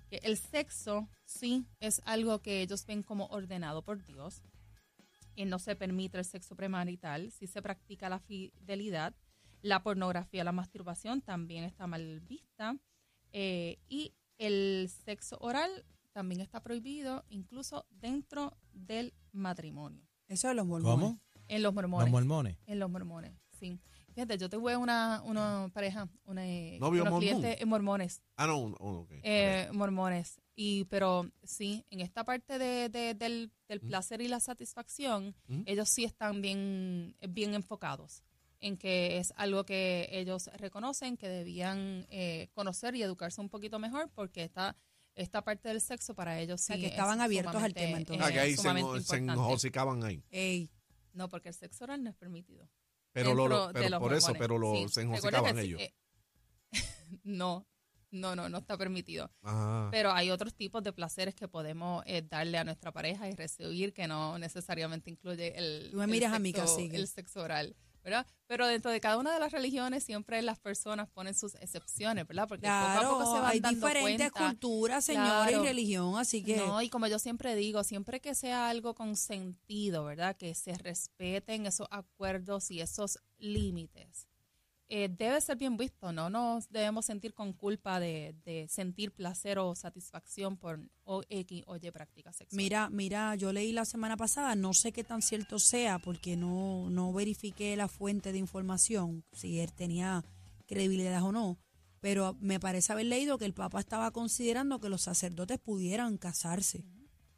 Que 0.09 0.21
el 0.23 0.37
sexo 0.37 1.09
sí 1.25 1.67
es 1.81 2.01
algo 2.05 2.41
que 2.41 2.63
ellos 2.63 2.87
ven 2.87 3.03
como 3.03 3.27
ordenado 3.27 3.83
por 3.83 4.05
Dios. 4.05 4.43
Y 5.37 5.45
no 5.45 5.59
se 5.59 5.75
permite 5.75 6.19
el 6.19 6.25
sexo 6.25 6.55
premarital, 6.55 7.33
sí 7.33 7.47
se 7.47 7.61
practica 7.61 8.09
la 8.09 8.21
fidelidad. 8.21 9.15
La 9.63 9.83
pornografía, 9.83 10.45
la 10.45 10.53
masturbación 10.53 11.23
también 11.23 11.65
está 11.65 11.87
mal 11.87 12.21
vista. 12.21 12.77
Eh, 13.33 13.79
y 13.89 14.15
el 14.39 14.91
sexo 15.05 15.39
oral 15.41 15.85
también 16.15 16.41
está 16.41 16.63
prohibido, 16.63 17.25
incluso 17.29 17.85
dentro 17.91 18.57
del 18.73 19.13
matrimonio. 19.33 20.03
eso 20.29 20.49
es 20.49 20.57
los 20.57 20.65
mormones. 20.67 20.95
¿Cómo? 21.11 21.21
En 21.49 21.63
los 21.63 21.75
mormones. 21.75 22.07
Los 22.07 22.13
mormones. 22.13 22.57
En 22.67 22.79
los 22.79 22.91
mormones, 22.91 23.33
sí. 23.61 23.79
Fíjate, 24.15 24.39
yo 24.39 24.49
tuve 24.49 24.77
una, 24.77 25.21
una 25.25 25.69
pareja, 25.75 26.09
una, 26.25 26.43
¿Novio 26.79 27.03
unos 27.03 27.13
mormón? 27.13 27.21
clientes 27.21 27.61
eh, 27.61 27.67
mormones, 27.67 28.23
Ah, 28.37 28.47
no. 28.47 28.59
un- 28.59 28.77
un- 28.79 28.97
ok. 28.99 29.11
eh, 29.23 29.69
mormones. 29.73 30.41
Y, 30.57 30.85
pero 30.85 31.29
sí, 31.43 31.85
en 31.91 32.01
esta 32.01 32.23
parte 32.25 32.59
de, 32.59 32.89
de- 32.89 33.15
del, 33.15 33.51
del 33.69 33.81
Mm. 33.83 33.89
placer 33.89 34.21
y 34.23 34.29
la 34.29 34.39
satisfacción, 34.41 35.35
Mm. 35.49 35.63
ellos 35.67 35.89
sí 35.91 36.05
están 36.05 36.41
bien, 36.41 37.17
bien 37.29 37.55
enfocados 37.55 38.23
en 38.61 38.79
que 38.79 39.19
es 39.19 39.35
algo 39.37 39.65
que 39.67 40.09
ellos 40.13 40.49
reconocen 40.57 41.17
que 41.19 41.29
debían 41.29 42.07
eh, 42.09 42.49
conocer 42.55 42.95
y 42.95 43.03
educarse 43.03 43.41
un 43.41 43.51
poquito 43.51 43.79
mejor 43.79 44.09
porque 44.15 44.45
esta, 44.45 44.75
esta 45.15 45.43
parte 45.43 45.69
del 45.69 45.81
sexo 45.81 46.15
para 46.15 46.41
ellos 46.41 46.61
sí 46.61 46.67
sea, 46.69 46.77
que 46.77 46.87
es 46.87 46.91
estaban 46.93 47.21
abiertos 47.21 47.63
al 47.63 47.73
tema, 47.75 47.99
entonces. 47.99 48.27
Ah, 48.27 48.33
que 48.33 48.41
ahí 48.41 48.57
se, 48.57 48.69
enjo- 48.69 49.01
se 49.01 49.17
ahí. 50.05 50.23
Ey, 50.31 50.71
No, 51.13 51.29
porque 51.29 51.49
el 51.51 51.55
sexo 51.55 51.85
oral 51.85 52.03
no 52.03 52.11
es 52.11 52.17
permitido. 52.17 52.69
Pero, 53.13 53.33
lo, 53.35 53.71
pero 53.73 54.01
por 54.01 54.13
eso, 54.15 54.33
pero 54.37 54.59
lo, 54.59 54.75
Sí. 54.75 54.89
se 54.89 55.03
sí, 55.03 55.07
ellos. 55.59 55.81
eh, 55.81 55.95
no, 57.23 57.67
no, 58.11 58.35
no, 58.35 58.49
no 58.49 58.59
está 58.59 58.77
permitido. 58.77 59.31
Ajá. 59.43 59.89
Pero 59.93 60.11
hay 60.13 60.31
otros 60.31 60.55
tipos 60.55 60.83
de 60.83 60.93
placeres 60.93 61.35
que 61.35 61.47
podemos 61.49 62.03
eh, 62.07 62.23
darle 62.23 62.59
a 62.59 62.65
nuestra 62.65 62.93
pareja 62.93 63.29
y 63.29 63.35
recibir 63.35 63.93
que 63.93 64.09
no 64.09 64.39
necesariamente 64.39 65.11
incluye 65.11 65.57
el, 65.57 65.91
Tú 65.93 65.99
me 65.99 66.05
el 66.05 66.11
miras 66.11 66.33
a 66.33 66.39
mí, 66.41 66.53
sexo, 66.53 66.79
el 66.79 67.07
sexo 67.09 67.41
oral. 67.43 67.77
¿Verdad? 68.05 68.27
Pero 68.47 68.67
dentro 68.67 68.91
de 68.91 69.01
cada 69.01 69.17
una 69.19 69.33
de 69.33 69.41
las 69.41 69.51
religiones 69.51 70.05
siempre 70.05 70.41
las 70.43 70.59
personas 70.59 71.09
ponen 71.09 71.35
sus 71.35 71.55
excepciones, 71.57 72.27
¿verdad? 72.27 72.47
Porque 72.47 72.67
poco 72.69 72.77
a 73.07 73.09
poco 73.11 73.35
se 73.35 73.41
van 73.41 73.51
hay 73.51 73.61
dando 73.61 73.87
diferentes 73.87 74.31
cuenta. 74.31 74.49
culturas, 74.51 75.05
señores, 75.05 75.49
Claro. 75.49 75.65
y 75.65 75.67
religión, 75.67 76.19
así 76.19 76.45
que 76.45 76.57
No, 76.59 76.81
y 76.83 76.91
como 76.91 77.07
yo 77.07 77.19
siempre 77.19 77.55
digo, 77.57 77.83
siempre 77.83 78.21
que 78.21 78.35
sea 78.35 78.69
algo 78.69 78.95
con 78.95 79.17
sentido, 79.17 80.05
¿verdad? 80.05 80.37
Que 80.37 80.55
se 80.55 80.75
respeten 80.75 81.67
esos 81.67 81.89
acuerdos 81.91 82.71
y 82.71 82.81
esos 82.83 83.19
límites. 83.39 84.29
Eh, 84.89 85.09
debe 85.09 85.41
ser 85.41 85.57
bien 85.57 85.77
visto, 85.77 86.13
no 86.13 86.29
nos 86.31 86.69
debemos 86.71 87.07
sentir 87.07 87.33
con 87.35 87.53
culpa 87.53 87.99
de, 88.01 88.35
de 88.45 88.67
sentir 88.69 89.13
placer 89.13 89.59
o 89.59 89.75
satisfacción 89.75 90.57
por 90.57 90.79
o 91.05 91.23
X 91.29 91.63
o 91.67 91.77
Y 91.77 91.91
práctica 91.91 92.33
sexual. 92.33 92.57
Mira, 92.57 92.91
mira, 92.91 93.35
yo 93.35 93.53
leí 93.53 93.73
la 93.73 93.85
semana 93.85 94.17
pasada, 94.17 94.55
no 94.55 94.75
sé 94.75 94.93
qué 94.93 95.03
tan 95.03 95.23
cierto 95.23 95.59
sea, 95.59 95.99
porque 95.99 96.37
no, 96.37 96.91
no 96.91 97.13
verifiqué 97.13 97.77
la 97.77 97.89
fuente 97.89 98.33
de 98.33 98.39
información, 98.39 99.25
si 99.33 99.59
él 99.61 99.73
tenía 99.73 100.23
credibilidad 100.67 101.23
o 101.23 101.33
no, 101.33 101.59
pero 102.01 102.37
me 102.41 102.61
parece 102.61 102.93
haber 102.93 103.07
leído 103.07 103.39
que 103.39 103.47
el 103.47 103.55
Papa 103.55 103.81
estaba 103.81 104.11
considerando 104.11 104.81
que 104.81 104.89
los 104.91 105.03
sacerdotes 105.03 105.59
pudieran 105.59 106.19
casarse. 106.19 106.85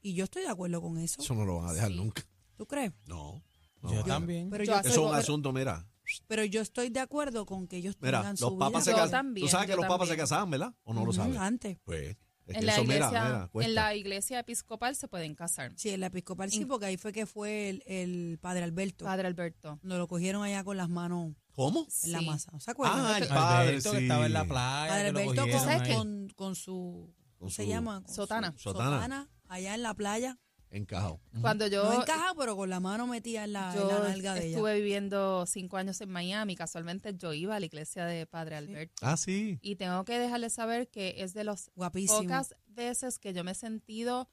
Y 0.03 0.15
yo 0.15 0.25
estoy 0.25 0.43
de 0.43 0.49
acuerdo 0.49 0.81
con 0.81 0.99
eso. 0.99 1.21
Eso 1.23 1.35
no 1.35 1.45
lo 1.45 1.57
van 1.59 1.69
a 1.69 1.73
dejar 1.73 1.91
Sí. 1.91 1.97
nunca. 1.97 2.23
¿Tú 2.57 2.67
crees? 2.67 2.93
No. 3.07 3.43
no 3.83 3.93
Yo 3.95 4.05
también. 4.05 4.51
Pero 4.51 4.65
Yo 4.65 4.73
yo, 4.73 4.79
hace- 4.79 4.89
Eso 4.89 5.05
es 5.05 5.11
un 5.11 5.17
asunto, 5.17 5.53
mira. 5.53 5.85
Pero 6.27 6.45
yo 6.45 6.61
estoy 6.62 6.88
de 6.90 7.01
acuerdo 7.01 7.47
con 7.47 7.66
que 7.69 7.77
ellos 7.79 7.97
Mira, 8.01 8.19
tengan 8.19 8.37
los 8.40 8.51
su 8.53 8.59
papas 8.59 8.85
se 8.85 8.90
vida. 8.90 9.03
Casaban. 9.03 9.27
también, 9.27 9.47
¿Tú 9.47 9.51
sabes 9.51 9.66
que 9.69 9.77
los 9.77 9.87
papas 9.87 10.09
se 10.09 10.16
casaban, 10.16 10.51
verdad? 10.51 10.75
¿O 10.85 10.95
no 10.95 11.05
lo 11.05 11.12
sabes? 11.12 11.37
Antes. 11.37 11.79
Pues, 11.85 12.16
es 12.47 12.53
que 12.55 12.59
en, 12.61 12.66
la 12.66 12.81
iglesia, 12.81 13.09
mira, 13.11 13.25
mira, 13.25 13.49
cuesta. 13.49 13.69
en 13.69 13.75
la 13.75 13.95
iglesia 13.97 14.38
episcopal 14.38 14.95
se 14.95 15.09
pueden 15.09 15.35
casar. 15.35 15.73
Sí, 15.77 15.90
el 15.90 16.03
episcopal 16.05 16.49
sí, 16.51 16.62
En- 16.62 16.69
porque 16.69 16.87
ahí 16.87 16.97
fue 16.97 17.12
que 17.12 17.27
fue 17.27 17.71
el, 17.71 17.83
el 17.87 18.38
padre 18.40 18.62
Alberto. 18.62 19.05
Padre 19.05 19.27
Alberto. 19.27 19.81
Nos 19.83 19.99
lo 19.99 20.07
cogieron 20.07 20.45
allá 20.45 20.62
con 20.62 20.77
las 20.77 20.88
manos 20.88 21.33
¿Cómo? 21.53 21.88
en 22.05 22.12
la 22.12 22.21
Sí. 22.21 22.27
masa. 22.27 22.51
¿No 22.53 22.61
se 22.61 22.71
acuerdan? 22.71 23.01
Ah, 23.01 23.09
el 23.09 23.14
Alberto, 23.14 23.35
padre, 23.35 23.69
Alberto, 23.69 23.90
que 23.90 23.97
sí. 23.99 24.03
estaba 24.05 24.27
en 24.27 24.33
la 24.33 24.45
playa. 24.45 24.88
Padre 24.92 25.07
que 25.07 25.12
lo 25.12 25.19
Alberto 25.19 26.35
con, 26.37 26.55
su, 26.55 27.12
¿cómo 27.38 27.51
se 27.51 27.66
llama? 27.66 28.03
Con 28.03 28.09
su 28.11 28.14
sotana. 28.14 28.55
Sotana. 28.57 29.29
allá 29.49 29.75
en 29.75 29.83
la 29.83 29.95
playa. 29.95 30.38
Encajado. 30.77 31.21
Cuando 31.41 31.67
yo 31.67 31.85
no 31.85 32.03
encajado, 32.03 32.35
pero 32.37 32.57
con 32.57 32.69
la 32.69 32.81
mano 32.81 33.07
metida 33.07 33.45
en 33.45 33.55
la, 33.55 33.73
en 33.73 33.81
Yo 33.81 33.89
la 33.89 34.09
nalga 34.09 34.35
de 34.35 34.41
ella. 34.41 34.51
estuve 34.51 34.75
viviendo 34.77 35.47
cinco 35.47 35.77
años 35.79 36.01
en 36.01 36.11
Miami. 36.11 36.55
Casualmente 36.55 37.15
yo 37.17 37.33
iba 37.33 37.57
a 37.57 37.61
la 37.61 37.67
iglesia 37.67 38.05
de 38.05 38.27
Padre 38.27 38.57
Alberto. 38.57 38.95
Ah, 39.01 39.17
sí. 39.17 39.59
Y 39.62 39.77
tengo 39.77 40.05
que 40.05 40.19
dejarle 40.19 40.51
saber 40.51 40.89
que 40.89 41.17
es 41.19 41.33
de 41.33 41.45
las 41.45 41.71
pocas 41.75 42.55
veces 42.67 43.19
que 43.19 43.33
yo 43.33 43.43
me 43.43 43.53
he 43.53 43.55
sentido 43.55 44.29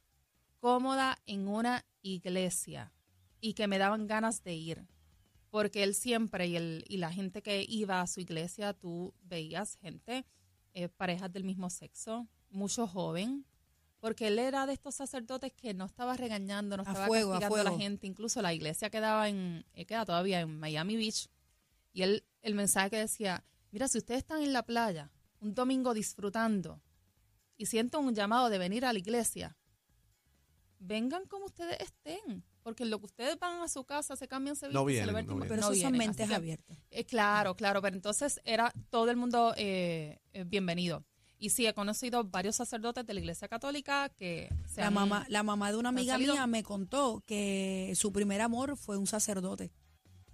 cómoda 0.60 1.17
en 1.25 1.47
una 1.47 1.86
iglesia 2.01 2.93
y 3.39 3.53
que 3.53 3.67
me 3.67 3.77
daban 3.77 4.08
ganas 4.08 4.43
de 4.43 4.53
ir. 4.53 4.88
Porque 5.49 5.84
él 5.84 5.93
siempre 5.93 6.47
y, 6.47 6.56
el, 6.56 6.84
y 6.88 6.97
la 6.97 7.12
gente 7.12 7.41
que 7.41 7.65
iba 7.67 8.01
a 8.01 8.08
su 8.08 8.19
iglesia, 8.19 8.73
tú 8.73 9.13
veías 9.21 9.75
gente, 9.75 10.25
eh, 10.73 10.89
parejas 10.89 11.32
del 11.32 11.43
mismo 11.43 11.69
sexo, 11.69 12.27
mucho 12.49 12.88
joven. 12.88 13.45
Porque 14.03 14.27
él 14.27 14.37
era 14.37 14.65
de 14.65 14.73
estos 14.73 14.95
sacerdotes 14.95 15.53
que 15.53 15.73
no 15.73 15.85
estaba 15.85 16.17
regañando, 16.17 16.75
no 16.75 16.83
A 16.83 16.87
estaba 16.87 17.07
fuego, 17.07 17.35
a 17.35 17.39
la 17.39 17.71
gente. 17.77 18.05
Incluso 18.05 18.41
la 18.41 18.53
iglesia 18.53 18.89
quedaba 18.89 19.29
en, 19.29 19.63
eh, 19.75 19.85
queda 19.85 20.03
todavía 20.03 20.41
en 20.41 20.59
Miami 20.59 20.97
Beach. 20.97 21.29
Y 21.93 22.01
él, 22.01 22.25
el 22.41 22.53
mensaje 22.53 22.89
que 22.89 22.97
decía, 22.97 23.45
mira, 23.71 23.87
si 23.87 23.99
ustedes 23.99 24.17
están 24.17 24.41
en 24.41 24.51
la 24.51 24.63
playa 24.65 25.09
un 25.39 25.55
domingo 25.55 25.93
disfrutando 25.93 26.81
y 27.55 27.67
sienten 27.67 28.01
un 28.01 28.13
llamado 28.13 28.49
de 28.49 28.57
venir 28.57 28.83
a 28.83 28.91
la 28.91 28.99
iglesia, 28.99 29.55
vengan 30.79 31.25
como 31.25 31.45
ustedes 31.45 31.77
estén. 31.79 32.43
Porque 32.61 32.83
en 32.83 32.89
lo 32.89 32.99
que 32.99 33.05
ustedes 33.05 33.39
van 33.39 33.61
a 33.61 33.69
su 33.69 33.85
casa, 33.85 34.17
se 34.17 34.27
cambian, 34.27 34.57
se, 34.57 34.67
No 34.67 34.83
visten, 34.83 35.05
se 35.05 35.13
vienen, 35.13 35.27
levantan, 35.27 35.27
no 35.27 35.35
vienen. 35.35 35.47
pero 35.47 35.61
no 35.61 35.67
son 35.67 35.75
vienen. 35.75 35.97
mentes 35.97 36.19
Así 36.25 36.29
que, 36.29 36.35
abiertas. 36.35 36.77
eh, 36.91 37.05
claro, 37.05 37.55
claro, 37.55 37.81
pero 37.81 37.95
entonces 37.95 38.41
era 38.43 38.73
todo 38.89 39.09
el 39.09 39.15
mundo 39.15 39.53
eh, 39.55 40.19
eh, 40.33 40.43
bienvenido. 40.43 41.05
Y 41.43 41.49
sí, 41.49 41.67
he 41.67 41.73
conocido 41.73 42.23
varios 42.23 42.56
sacerdotes 42.56 43.06
de 43.06 43.13
la 43.13 43.19
iglesia 43.19 43.49
católica 43.49 44.08
que 44.08 44.47
se 44.65 44.79
La 44.79 44.88
han- 44.88 44.93
mamá, 44.93 45.25
la 45.27 45.43
mamá 45.43 45.71
de 45.73 45.77
una 45.77 45.89
¿Han 45.89 45.97
amiga 45.97 46.13
salido? 46.13 46.36
mía 46.36 46.47
me 46.47 46.63
contó 46.63 47.21
que 47.27 47.91
su 47.97 48.13
primer 48.13 48.39
amor 48.39 48.77
fue 48.77 48.95
un 48.97 49.08
sacerdote 49.08 49.73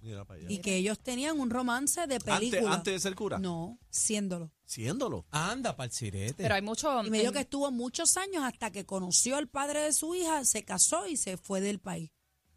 Mira 0.00 0.24
para 0.24 0.38
allá. 0.38 0.46
y 0.48 0.58
que 0.58 0.76
ellos 0.76 1.00
tenían 1.00 1.40
un 1.40 1.50
romance 1.50 2.06
de 2.06 2.20
película. 2.20 2.74
antes 2.74 2.94
de 2.94 3.00
ser 3.00 3.16
cura. 3.16 3.40
No, 3.40 3.76
siéndolo. 3.90 4.52
Siéndolo. 4.64 5.26
Anda, 5.32 5.74
para 5.76 5.86
el 5.86 5.92
sirete. 5.92 6.44
Pero 6.44 6.54
hay 6.54 6.62
mucho... 6.62 7.02
Y 7.04 7.10
me 7.10 7.18
dijo 7.18 7.30
en- 7.30 7.34
que 7.34 7.40
estuvo 7.40 7.72
muchos 7.72 8.16
años 8.16 8.44
hasta 8.44 8.70
que 8.70 8.86
conoció 8.86 9.36
al 9.36 9.48
padre 9.48 9.80
de 9.80 9.92
su 9.92 10.14
hija, 10.14 10.44
se 10.44 10.64
casó 10.64 11.08
y 11.08 11.16
se 11.16 11.36
fue 11.36 11.60
del 11.60 11.80
país. 11.80 12.12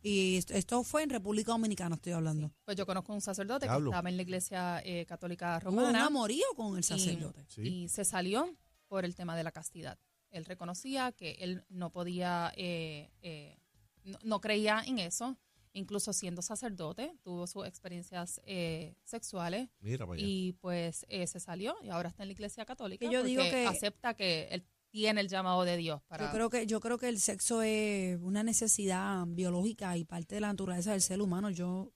Y 0.06 0.36
esto- 0.38 0.54
esto 0.54 0.84
fue 0.84 1.04
en 1.04 1.10
República 1.10 1.54
Dominicana, 1.54 1.96
estoy 1.96 2.12
hablando. 2.12 2.52
Pues 2.66 2.76
yo 2.78 2.86
conozco 2.86 3.14
un 3.14 3.22
sacerdote 3.22 3.66
Diablo. 3.68 3.90
que 3.90 3.96
estaba 3.96 4.10
en 4.10 4.18
la 4.18 4.22
iglesia 4.24 4.82
eh, 4.84 5.06
católica 5.06 5.60
Hubo 5.64 5.70
un 5.72 5.76
romana. 5.78 6.06
amorío 6.08 6.46
con 6.58 6.74
el 6.74 6.82
y- 6.82 6.84
sacerdote. 6.84 7.46
Sí. 7.48 7.62
Y, 7.62 7.88
se 7.90 8.04
salió 8.04 8.54
por 8.90 9.06
el 9.06 9.16
tema 9.16 9.36
de 9.38 9.44
la 9.44 9.52
castidad. 9.52 9.98
Él 10.30 10.44
reconocía 10.46 11.12
que 11.14 11.38
él 11.40 11.64
no 11.70 11.90
podía, 11.90 12.52
eh, 12.58 13.10
eh, 13.22 13.58
no, 14.04 14.20
no 14.24 14.42
creía 14.42 14.84
en 14.86 15.00
eso, 15.00 15.38
incluso 15.72 16.12
siendo 16.12 16.42
sacerdote, 16.42 17.16
tuvo 17.24 17.48
sus 17.48 17.66
experiencias 17.66 18.42
eh, 18.46 18.96
sexuales 19.06 19.70
Mira 19.80 20.06
para 20.06 20.18
allá. 20.18 20.28
y 20.28 20.54
pues 20.54 21.06
eh, 21.08 21.26
se 21.28 21.40
salió 21.40 21.76
y 21.82 21.90
ahora 21.90 22.10
está 22.10 22.24
en 22.24 22.28
la 22.30 22.34
iglesia 22.34 22.66
católica 22.66 23.06
Que 23.08 23.12
yo 23.14 23.24
digo 23.24 23.42
porque 23.42 23.56
que- 23.62 23.68
acepta 23.68 24.14
que 24.16 24.50
él 24.52 24.64
tiene 24.94 25.22
el 25.22 25.28
llamado 25.28 25.64
de 25.64 25.76
Dios 25.76 26.04
para 26.08 26.28
Yo 26.28 26.32
creo 26.32 26.50
que 26.52 26.68
yo 26.68 26.80
creo 26.80 27.00
que 27.00 27.10
el 27.10 27.20
sexo 27.20 27.64
es 27.64 28.20
una 28.22 28.44
necesidad 28.44 29.26
biológica 29.26 29.98
y 29.98 30.06
parte 30.06 30.36
de 30.36 30.42
la 30.42 30.50
naturaleza 30.50 30.92
del 30.92 31.02
ser 31.02 31.20
humano. 31.20 31.50
Yo, 31.50 31.92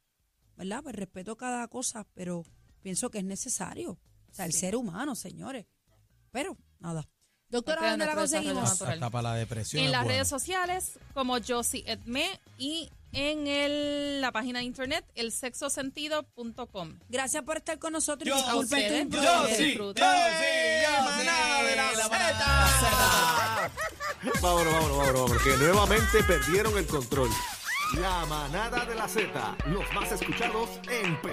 ¿verdad? 0.56 0.82
Pues 0.82 0.96
respeto 0.96 1.38
cada 1.38 1.68
cosa, 1.68 2.08
pero 2.16 2.44
pienso 2.82 3.12
que 3.12 3.20
es 3.20 3.24
necesario. 3.24 3.92
O 3.92 4.34
sea, 4.34 4.46
el 4.46 4.54
ser 4.54 4.76
humano, 4.76 5.14
señores. 5.14 5.68
Pero 6.32 6.58
nada. 6.80 7.08
Doctora, 7.50 7.92
¿dónde 7.92 8.08
la 8.08 8.16
conseguimos? 8.16 8.82
Hasta 8.82 9.10
para 9.12 9.30
la 9.30 9.36
depresión. 9.36 9.84
en 9.84 9.92
las 9.92 10.02
bueno. 10.02 10.16
redes 10.16 10.28
sociales 10.28 11.00
como 11.14 11.38
Josie 11.40 11.84
Edme 11.86 12.28
y 12.58 12.90
en 13.14 13.48
el, 13.48 14.22
la 14.22 14.32
página 14.32 14.60
de 14.60 14.66
internet 14.66 15.06
elsexosentido.com. 15.16 17.00
Gracias 17.10 17.44
por 17.44 17.58
estar 17.58 17.80
con 17.80 17.94
nosotros. 17.94 18.28
y 18.28 18.30
Yo 18.30 18.36
disculpe 18.38 18.76
sí, 18.76 18.90
yo 18.90 18.98
improviso. 18.98 19.48
sí. 19.56 19.64
disfruten. 19.66 20.04
manada 20.04 21.64
de 21.64 21.76
la 21.76 22.08
Vámonos, 24.42 24.74
vámonos, 24.74 24.98
vámonos, 24.98 25.14
vámonos, 25.14 25.44
que 25.44 25.58
nuevamente 25.58 26.24
perdieron 26.24 26.78
el 26.78 26.86
control. 26.88 27.30
La 27.94 28.26
manada 28.26 28.86
de 28.86 28.96
la 28.96 29.08
Z, 29.08 29.58
los 29.68 29.94
más 29.94 30.12
escuchados 30.12 30.70
en 30.90 31.22
P. 31.22 31.30